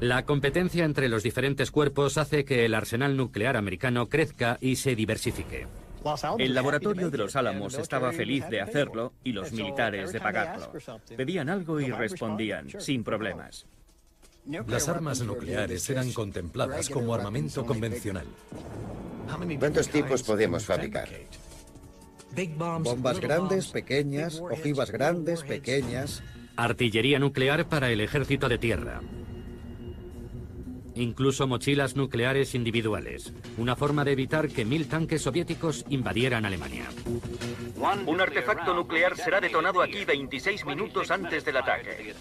[0.00, 4.96] La competencia entre los diferentes cuerpos hace que el arsenal nuclear americano crezca y se
[4.96, 5.66] diversifique.
[6.38, 10.72] El laboratorio de los Álamos estaba feliz de hacerlo y los militares de pagarlo.
[11.16, 13.66] Pedían algo y respondían, sin problemas.
[14.66, 18.26] Las armas nucleares eran contempladas como armamento convencional.
[19.58, 21.08] ¿Cuántos tipos podemos fabricar?
[22.56, 26.22] Bombas grandes, pequeñas, ojivas grandes, pequeñas.
[26.56, 29.00] Artillería nuclear para el ejército de tierra.
[30.94, 33.32] Incluso mochilas nucleares individuales.
[33.56, 36.84] Una forma de evitar que mil tanques soviéticos invadieran Alemania.
[38.06, 42.14] Un artefacto nuclear será detonado aquí 26 minutos antes del ataque.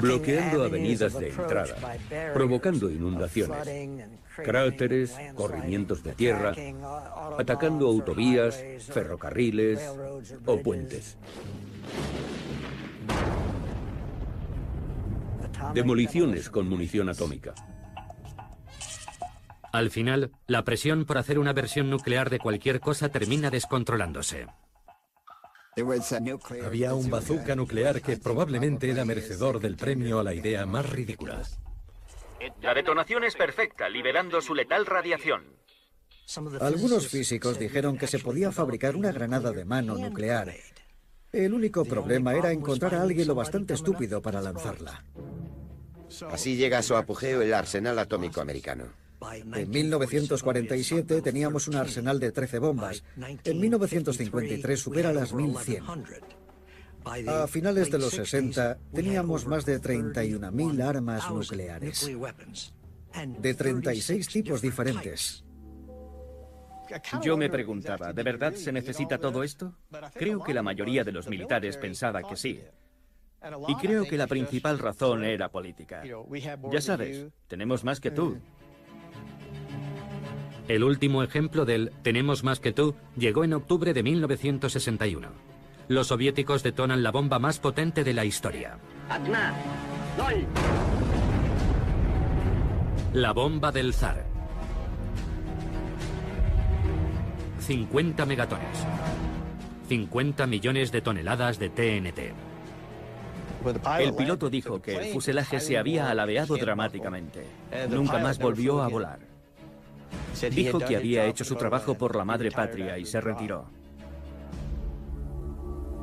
[0.00, 1.76] Bloqueando avenidas de entrada,
[2.34, 6.54] provocando inundaciones, cráteres, corrimientos de tierra,
[7.38, 8.62] atacando autovías,
[8.92, 9.80] ferrocarriles
[10.46, 11.16] o puentes.
[15.74, 17.54] Demoliciones con munición atómica.
[19.72, 24.46] Al final, la presión por hacer una versión nuclear de cualquier cosa termina descontrolándose.
[26.64, 31.42] Había un bazooka nuclear que probablemente era merecedor del premio a la idea más ridícula.
[32.60, 35.44] La detonación es perfecta, liberando su letal radiación.
[36.60, 40.52] Algunos físicos dijeron que se podía fabricar una granada de mano nuclear.
[41.32, 45.04] El único problema era encontrar a alguien lo bastante estúpido para lanzarla.
[46.30, 48.86] Así llega a su apogeo el arsenal atómico americano.
[49.54, 53.04] En 1947 teníamos un arsenal de 13 bombas.
[53.44, 55.84] En 1953 supera las 1100.
[57.28, 62.10] A finales de los 60 teníamos más de 31.000 armas nucleares.
[63.40, 65.44] De 36 tipos diferentes.
[67.22, 69.74] Yo me preguntaba, ¿de verdad se necesita todo esto?
[70.14, 72.60] Creo que la mayoría de los militares pensaba que sí.
[73.68, 76.02] Y creo que la principal razón era política.
[76.70, 78.38] Ya sabes, tenemos más que tú.
[80.68, 85.28] El último ejemplo del tenemos más que tú llegó en octubre de 1961.
[85.88, 88.78] Los soviéticos detonan la bomba más potente de la historia.
[93.12, 94.29] La bomba del zar.
[97.70, 98.84] 50 megatones.
[99.88, 102.34] 50 millones de toneladas de TNT.
[104.00, 107.46] El piloto dijo que el fuselaje se había alabeado dramáticamente.
[107.88, 109.20] Nunca más volvió a volar.
[110.50, 113.66] Dijo que había hecho su trabajo por la madre patria y se retiró.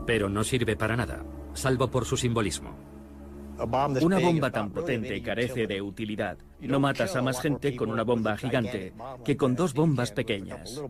[0.05, 2.77] Pero no sirve para nada, salvo por su simbolismo.
[4.01, 6.37] Una bomba tan potente carece de utilidad.
[6.61, 8.93] No matas a más gente con una bomba gigante
[9.25, 10.81] que con dos bombas pequeñas.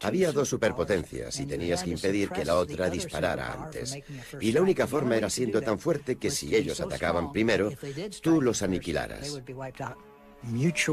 [0.00, 3.98] Había dos superpotencias y tenías que impedir que la otra disparara antes.
[4.40, 7.70] Y la única forma era siendo tan fuerte que si ellos atacaban primero,
[8.20, 9.40] tú los aniquilaras.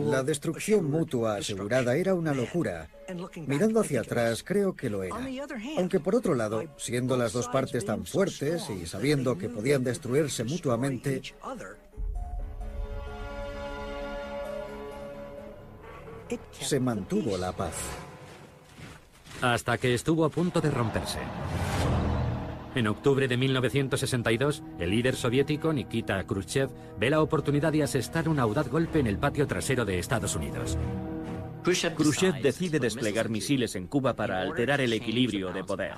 [0.06, 2.88] La destrucción mutua asegurada era una locura.
[3.48, 5.16] Mirando hacia atrás, creo que lo era.
[5.78, 10.44] Aunque por otro lado, siendo las dos partes tan fuertes y sabiendo que podían destruirse
[10.44, 11.22] mutuamente,
[16.62, 17.74] se mantuvo la paz.
[19.42, 21.20] Hasta que estuvo a punto de romperse.
[22.76, 26.70] En octubre de 1962, el líder soviético Nikita Khrushchev
[27.00, 30.78] ve la oportunidad de asestar un audaz golpe en el patio trasero de Estados Unidos.
[31.64, 35.96] Khrushchev decide desplegar misiles en Cuba para alterar el equilibrio de poder.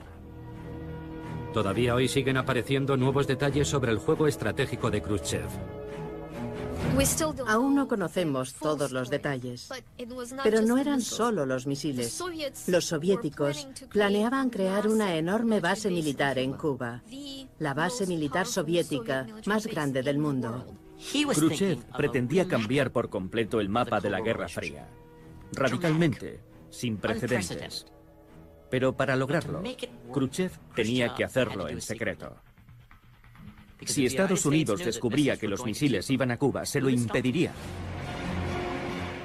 [1.53, 5.49] Todavía hoy siguen apareciendo nuevos detalles sobre el juego estratégico de Khrushchev.
[7.47, 9.69] Aún no conocemos todos los detalles,
[10.43, 12.21] pero no eran solo los misiles.
[12.67, 17.01] Los soviéticos planeaban crear una enorme base militar en Cuba,
[17.59, 20.65] la base militar soviética más grande del mundo.
[21.33, 24.87] Khrushchev pretendía cambiar por completo el mapa de la Guerra Fría,
[25.53, 27.87] radicalmente, sin precedentes.
[28.69, 29.63] Pero para lograrlo,
[30.13, 32.35] Khrushchev tenía que hacerlo en secreto.
[33.85, 37.51] Si Estados Unidos descubría que los misiles iban a Cuba, se lo impediría.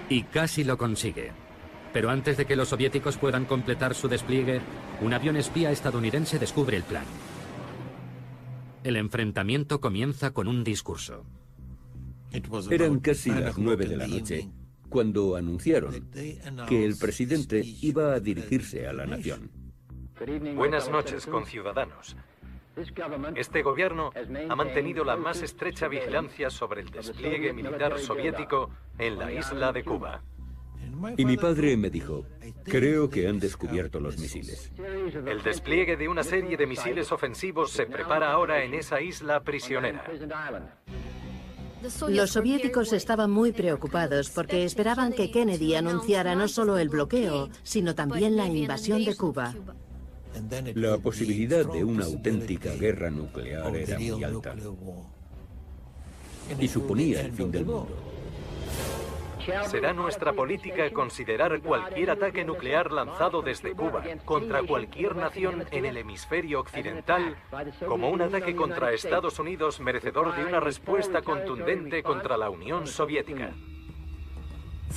[0.09, 1.33] Y casi lo consigue.
[1.93, 4.61] Pero antes de que los soviéticos puedan completar su despliegue,
[5.01, 7.05] un avión espía estadounidense descubre el plan.
[8.85, 11.25] El enfrentamiento comienza con un discurso.
[12.71, 14.49] Eran casi las nueve de la noche
[14.89, 16.09] cuando anunciaron
[16.69, 19.51] que el presidente iba a dirigirse a la nación.
[20.55, 22.17] Buenas noches, conciudadanos.
[23.35, 24.13] Este gobierno
[24.49, 29.83] ha mantenido la más estrecha vigilancia sobre el despliegue militar soviético en la isla de
[29.83, 30.23] Cuba.
[31.17, 32.25] Y mi padre me dijo,
[32.65, 34.73] creo que han descubierto los misiles.
[35.27, 40.05] El despliegue de una serie de misiles ofensivos se prepara ahora en esa isla prisionera.
[42.09, 47.95] Los soviéticos estaban muy preocupados porque esperaban que Kennedy anunciara no solo el bloqueo, sino
[47.95, 49.55] también la invasión de Cuba.
[50.75, 54.55] La posibilidad de una auténtica guerra nuclear era muy alta.
[56.61, 57.89] Y suponía el fin del mundo.
[59.67, 65.97] Será nuestra política considerar cualquier ataque nuclear lanzado desde Cuba contra cualquier nación en el
[65.97, 67.37] hemisferio occidental
[67.87, 73.55] como un ataque contra Estados Unidos merecedor de una respuesta contundente contra la Unión Soviética.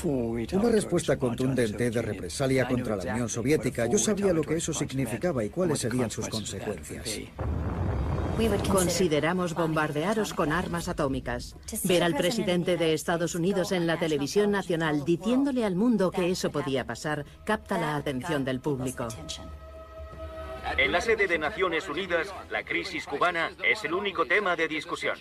[0.03, 3.85] Una respuesta contundente de represalia contra la Unión Soviética.
[3.87, 7.19] Yo sabía lo que eso significaba y cuáles serían sus consecuencias.
[8.71, 11.57] Consideramos bombardearos con armas atómicas.
[11.83, 16.49] Ver al presidente de Estados Unidos en la televisión nacional diciéndole al mundo que eso
[16.49, 19.09] podía pasar capta la atención del público.
[20.77, 25.17] En la sede de Naciones Unidas, la crisis cubana es el único tema de discusión.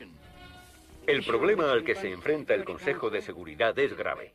[1.05, 4.35] El problema al que se enfrenta el Consejo de Seguridad es grave.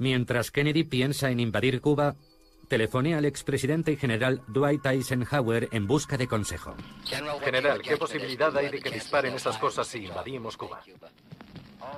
[0.00, 2.16] Mientras Kennedy piensa en invadir Cuba,
[2.68, 6.74] telefonea al expresidente y general Dwight Eisenhower en busca de consejo.
[7.44, 10.82] General, ¿qué posibilidad hay de que disparen esas cosas si invadimos Cuba?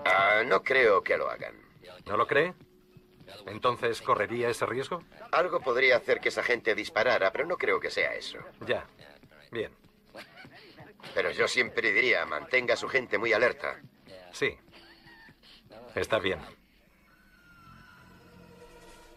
[0.04, 1.54] Ah, no creo que lo hagan.
[2.06, 2.54] ¿No lo cree?
[3.46, 5.04] Entonces, ¿correría ese riesgo?
[5.30, 8.38] Algo podría hacer que esa gente disparara, pero no creo que sea eso.
[8.66, 8.84] Ya.
[9.52, 9.70] Bien.
[11.14, 13.80] Pero yo siempre diría, mantenga a su gente muy alerta.
[14.32, 14.56] Sí.
[15.94, 16.40] Está bien.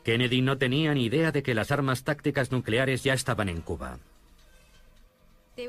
[0.06, 3.97] Kennedy no tenía ni idea de que las armas tácticas nucleares ya estaban en Cuba.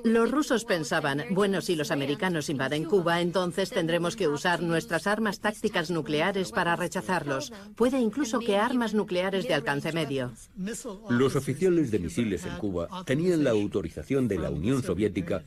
[0.05, 5.41] Los rusos pensaban, bueno, si los americanos invaden Cuba, entonces tendremos que usar nuestras armas
[5.41, 7.51] tácticas nucleares para rechazarlos.
[7.76, 10.32] Puede incluso que armas nucleares de alcance medio.
[11.09, 15.45] Los oficiales de misiles en Cuba tenían la autorización de la Unión Soviética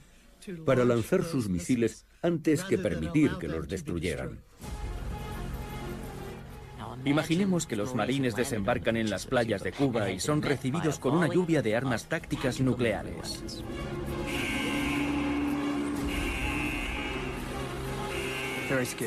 [0.65, 4.39] para lanzar sus misiles antes que permitir que los destruyeran.
[7.05, 11.27] Imaginemos que los marines desembarcan en las playas de Cuba y son recibidos con una
[11.27, 13.63] lluvia de armas tácticas nucleares.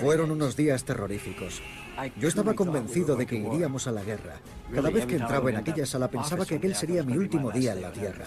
[0.01, 1.62] Fueron unos días terroríficos.
[2.18, 4.36] Yo estaba convencido de que iríamos a la guerra.
[4.74, 7.82] Cada vez que entraba en aquella sala pensaba que aquel sería mi último día en
[7.82, 8.24] la Tierra.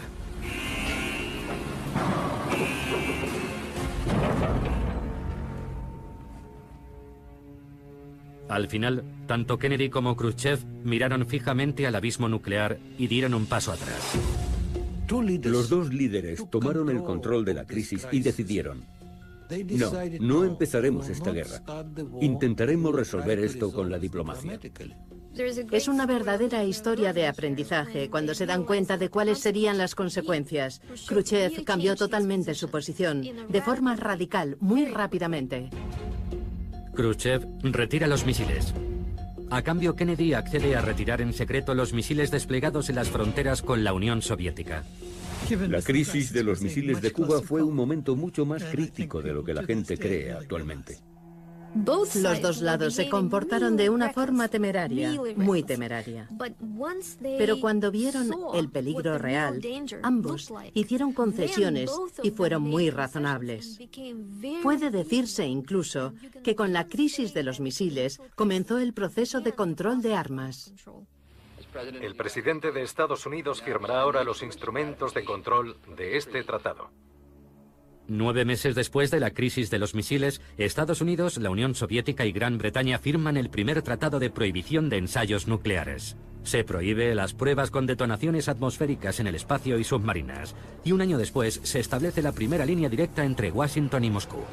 [8.56, 13.74] Al final, tanto Kennedy como Khrushchev miraron fijamente al abismo nuclear y dieron un paso
[13.74, 14.14] atrás.
[15.44, 18.86] Los dos líderes tomaron el control de la crisis y decidieron,
[19.72, 19.92] no,
[20.22, 21.62] no empezaremos esta guerra.
[22.22, 24.58] Intentaremos resolver esto con la diplomacia.
[25.72, 30.80] Es una verdadera historia de aprendizaje cuando se dan cuenta de cuáles serían las consecuencias.
[31.10, 35.70] Khrushchev cambió totalmente su posición, de forma radical, muy rápidamente.
[36.96, 38.74] Khrushchev retira los misiles.
[39.52, 43.84] A cambio, Kennedy accede a retirar en secreto los misiles desplegados en las fronteras con
[43.84, 44.84] la Unión Soviética.
[45.70, 49.44] La crisis de los misiles de Cuba fue un momento mucho más crítico de lo
[49.44, 50.98] que la gente cree actualmente.
[51.76, 56.30] Los dos lados se comportaron de una forma temeraria, muy temeraria.
[57.38, 59.60] Pero cuando vieron el peligro real,
[60.02, 61.92] ambos hicieron concesiones
[62.24, 63.80] y fueron muy razonables.
[64.64, 66.14] Puede decirse incluso
[66.44, 70.74] que con la crisis de los misiles comenzó el proceso de control de armas.
[72.02, 76.90] El presidente de Estados Unidos firmará ahora los instrumentos de control de este tratado.
[78.08, 82.32] Nueve meses después de la crisis de los misiles, Estados Unidos, la Unión Soviética y
[82.32, 86.16] Gran Bretaña firman el primer tratado de prohibición de ensayos nucleares.
[86.44, 90.56] Se prohíbe las pruebas con detonaciones atmosféricas en el espacio y submarinas.
[90.84, 94.44] Y un año después se establece la primera línea directa entre Washington y Moscú.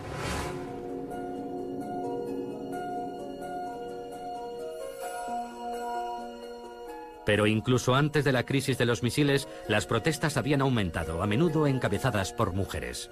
[7.27, 11.67] Pero incluso antes de la crisis de los misiles, las protestas habían aumentado, a menudo
[11.67, 13.11] encabezadas por mujeres.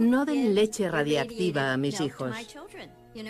[0.00, 2.34] No den leche radiactiva a mis hijos.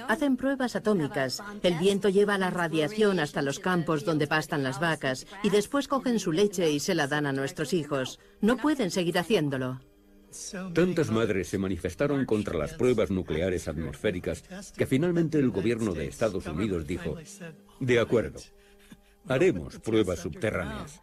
[0.09, 1.43] Hacen pruebas atómicas.
[1.63, 6.19] El viento lleva la radiación hasta los campos donde pastan las vacas y después cogen
[6.19, 8.19] su leche y se la dan a nuestros hijos.
[8.41, 9.81] No pueden seguir haciéndolo.
[10.75, 14.43] Tantas madres se manifestaron contra las pruebas nucleares atmosféricas
[14.77, 17.17] que finalmente el gobierno de Estados Unidos dijo,
[17.81, 18.39] de acuerdo,
[19.27, 21.01] haremos pruebas subterráneas.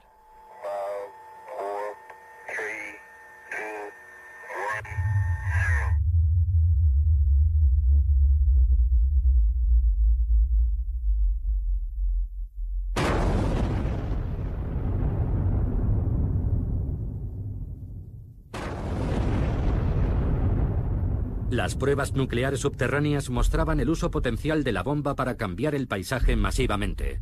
[21.55, 26.35] Las pruebas nucleares subterráneas mostraban el uso potencial de la bomba para cambiar el paisaje
[26.35, 27.21] masivamente.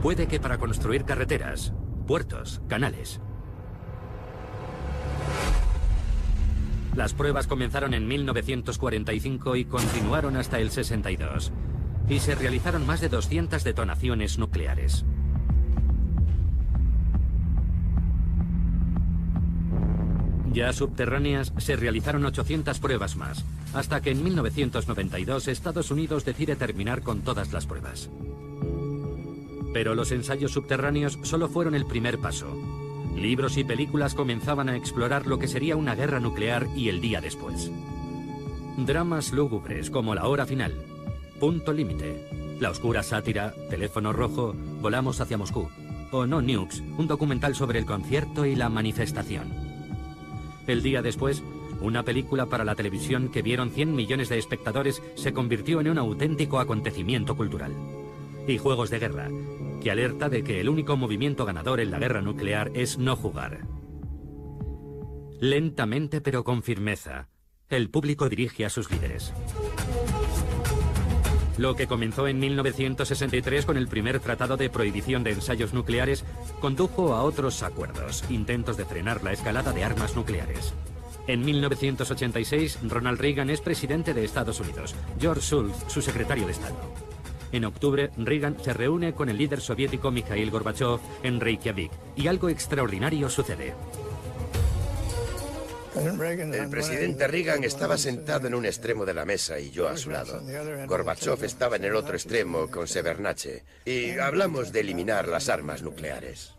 [0.00, 1.74] Puede que para construir carreteras,
[2.06, 3.20] puertos, canales.
[6.94, 11.52] Las pruebas comenzaron en 1945 y continuaron hasta el 62.
[12.08, 15.04] Y se realizaron más de 200 detonaciones nucleares.
[20.54, 23.44] Ya subterráneas se realizaron 800 pruebas más,
[23.74, 28.08] hasta que en 1992 Estados Unidos decide terminar con todas las pruebas.
[29.72, 32.46] Pero los ensayos subterráneos solo fueron el primer paso.
[33.16, 37.20] Libros y películas comenzaban a explorar lo que sería una guerra nuclear y el día
[37.20, 37.72] después.
[38.76, 40.72] Dramas lúgubres como La Hora Final,
[41.40, 45.68] Punto Límite, La Oscura Sátira, Teléfono Rojo, Volamos hacia Moscú,
[46.12, 49.63] o No Nukes, un documental sobre el concierto y la manifestación.
[50.66, 51.42] El día después,
[51.80, 55.98] una película para la televisión que vieron 100 millones de espectadores se convirtió en un
[55.98, 57.72] auténtico acontecimiento cultural.
[58.48, 59.28] Y Juegos de Guerra,
[59.82, 63.60] que alerta de que el único movimiento ganador en la guerra nuclear es no jugar.
[65.40, 67.28] Lentamente pero con firmeza,
[67.68, 69.32] el público dirige a sus líderes.
[71.56, 76.24] Lo que comenzó en 1963 con el primer tratado de prohibición de ensayos nucleares
[76.60, 80.74] condujo a otros acuerdos, intentos de frenar la escalada de armas nucleares.
[81.26, 86.76] En 1986, Ronald Reagan es presidente de Estados Unidos, George Shultz su secretario de Estado.
[87.52, 92.48] En octubre, Reagan se reúne con el líder soviético Mikhail Gorbachev en Reykjavik y algo
[92.48, 93.74] extraordinario sucede.
[95.94, 100.10] El presidente Reagan estaba sentado en un extremo de la mesa y yo a su
[100.10, 100.42] lado.
[100.86, 106.54] Gorbachev estaba en el otro extremo con Severnache y hablamos de eliminar las armas nucleares.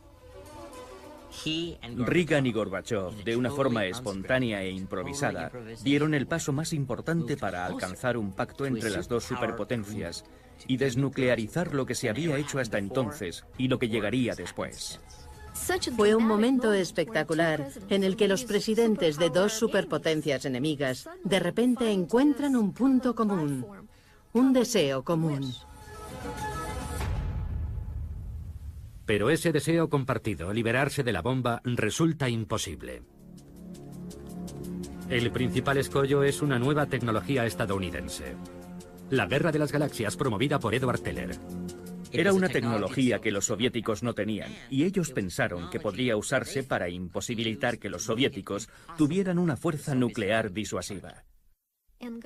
[1.97, 5.51] Reagan y Gorbachev, de una forma espontánea e improvisada,
[5.83, 10.23] dieron el paso más importante para alcanzar un pacto entre las dos superpotencias
[10.65, 15.01] y desnuclearizar lo que se había hecho hasta entonces y lo que llegaría después.
[15.95, 21.89] Fue un momento espectacular en el que los presidentes de dos superpotencias enemigas de repente
[21.91, 23.66] encuentran un punto común,
[24.34, 25.53] un deseo común.
[29.06, 33.03] Pero ese deseo compartido, liberarse de la bomba, resulta imposible.
[35.10, 38.36] El principal escollo es una nueva tecnología estadounidense.
[39.12, 41.38] La Guerra de las Galaxias promovida por Edward Teller.
[42.18, 46.89] Era una tecnología que los soviéticos no tenían y ellos pensaron que podría usarse para
[46.89, 51.24] imposibilitar que los soviéticos tuvieran una fuerza nuclear disuasiva.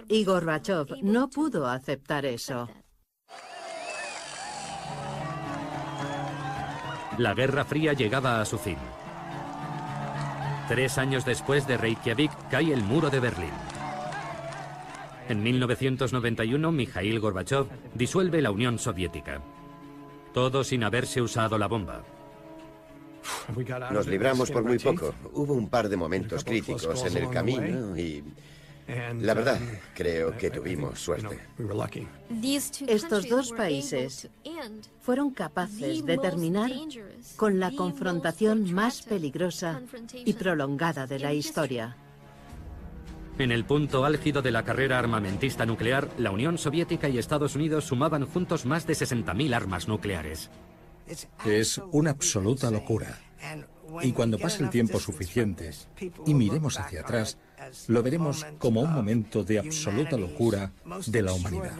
[0.07, 2.69] Y Gorbachev no pudo aceptar eso.
[7.17, 8.77] La Guerra Fría llegaba a su fin.
[10.67, 13.51] Tres años después de Reykjavik cae el muro de Berlín.
[15.27, 19.41] En 1991, Mikhail Gorbachev disuelve la Unión Soviética.
[20.33, 22.03] Todo sin haberse usado la bomba.
[23.91, 25.13] Nos libramos por muy poco.
[25.33, 28.23] Hubo un par de momentos críticos en el camino y...
[29.19, 29.59] La verdad,
[29.93, 31.39] creo que tuvimos suerte.
[32.87, 34.29] Estos dos países
[35.01, 36.71] fueron capaces de terminar
[37.35, 39.81] con la confrontación más peligrosa
[40.13, 41.95] y prolongada de la historia.
[43.39, 47.85] En el punto álgido de la carrera armamentista nuclear, la Unión Soviética y Estados Unidos
[47.85, 50.49] sumaban juntos más de 60.000 armas nucleares.
[51.45, 53.17] Es una absoluta locura.
[54.01, 55.71] Y cuando pase el tiempo suficiente
[56.25, 57.37] y miremos hacia atrás,
[57.87, 60.73] lo veremos como un momento de absoluta locura
[61.07, 61.71] de la humanidad.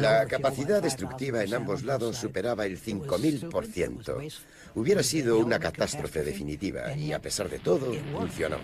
[0.00, 4.42] La capacidad destructiva en ambos lados superaba el 5.000%.
[4.74, 8.58] Hubiera sido una catástrofe definitiva y a pesar de todo, funcionó.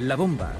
[0.00, 0.52] La bomba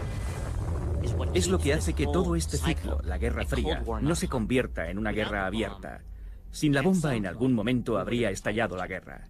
[1.34, 4.98] Es lo que hace que todo este ciclo, la Guerra Fría, no se convierta en
[4.98, 6.02] una guerra abierta.
[6.50, 9.28] Sin la bomba en algún momento habría estallado la guerra.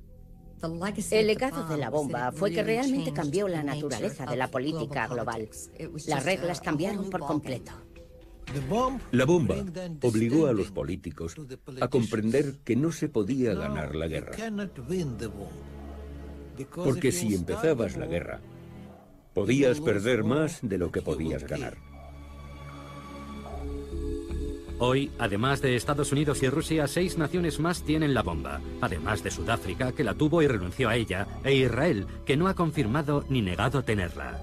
[1.11, 5.49] El legado de la bomba fue que realmente cambió la naturaleza de la política global.
[6.07, 7.73] Las reglas cambiaron por completo.
[9.11, 9.57] La bomba
[10.03, 11.35] obligó a los políticos
[11.81, 14.33] a comprender que no se podía ganar la guerra.
[16.75, 18.41] Porque si empezabas la guerra,
[19.37, 21.77] podías perder más de lo que podías ganar.
[24.79, 29.31] Hoy, además de Estados Unidos y Rusia, seis naciones más tienen la bomba, además de
[29.31, 33.43] Sudáfrica, que la tuvo y renunció a ella, e Israel, que no ha confirmado ni
[33.43, 34.41] negado tenerla.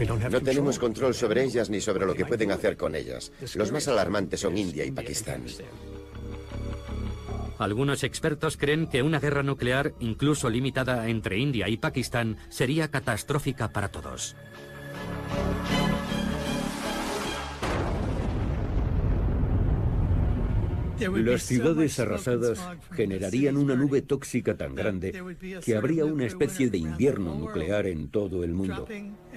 [0.00, 3.30] No tenemos control sobre ellas ni sobre lo que pueden hacer con ellas.
[3.54, 5.44] Los más alarmantes son India y Pakistán.
[7.58, 13.72] Algunos expertos creen que una guerra nuclear, incluso limitada entre India y Pakistán, sería catastrófica
[13.72, 14.36] para todos.
[21.00, 22.60] Las ciudades arrasadas
[22.92, 25.12] generarían una nube tóxica tan grande
[25.64, 28.86] que habría una especie de invierno nuclear en todo el mundo,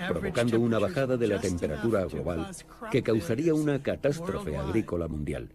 [0.08, 2.48] provocando una bajada de la temperatura global
[2.92, 5.50] que causaría una catástrofe agrícola mundial.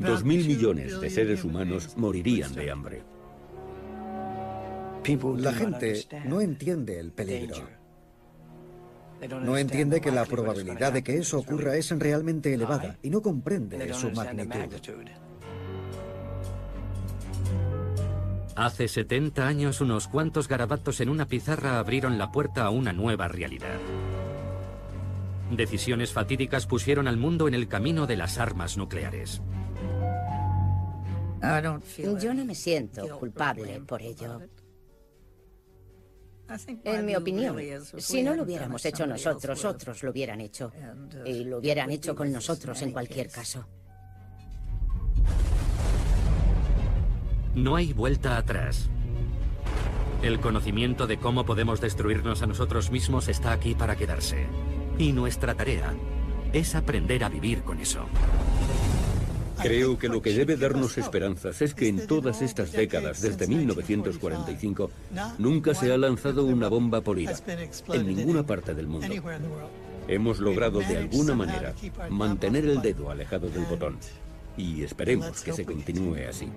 [0.00, 3.02] Dos mil millones de seres humanos morirían de hambre.
[5.38, 7.68] La gente no entiende el peligro.
[9.42, 13.92] No entiende que la probabilidad de que eso ocurra es realmente elevada y no comprende
[13.94, 14.58] su magnitud.
[18.56, 23.28] Hace 70 años unos cuantos garabatos en una pizarra abrieron la puerta a una nueva
[23.28, 23.78] realidad.
[25.50, 29.40] Decisiones fatídicas pusieron al mundo en el camino de las armas nucleares.
[32.20, 34.40] Yo no me siento culpable por ello.
[36.84, 37.56] En mi opinión,
[37.98, 40.72] si no lo hubiéramos hecho nosotros, otros lo hubieran hecho.
[41.24, 43.66] Y lo hubieran hecho con nosotros en cualquier caso.
[47.54, 48.88] No hay vuelta atrás.
[50.22, 54.46] El conocimiento de cómo podemos destruirnos a nosotros mismos está aquí para quedarse.
[54.98, 55.94] Y nuestra tarea
[56.52, 58.06] es aprender a vivir con eso.
[59.62, 64.90] Creo que lo que debe darnos esperanzas es que en todas estas décadas, desde 1945,
[65.38, 67.34] nunca se ha lanzado una bomba polida
[67.92, 69.08] en ninguna parte del mundo.
[70.08, 71.74] Hemos logrado de alguna manera
[72.08, 73.96] mantener el dedo alejado del botón
[74.56, 76.48] y esperemos que se continúe así.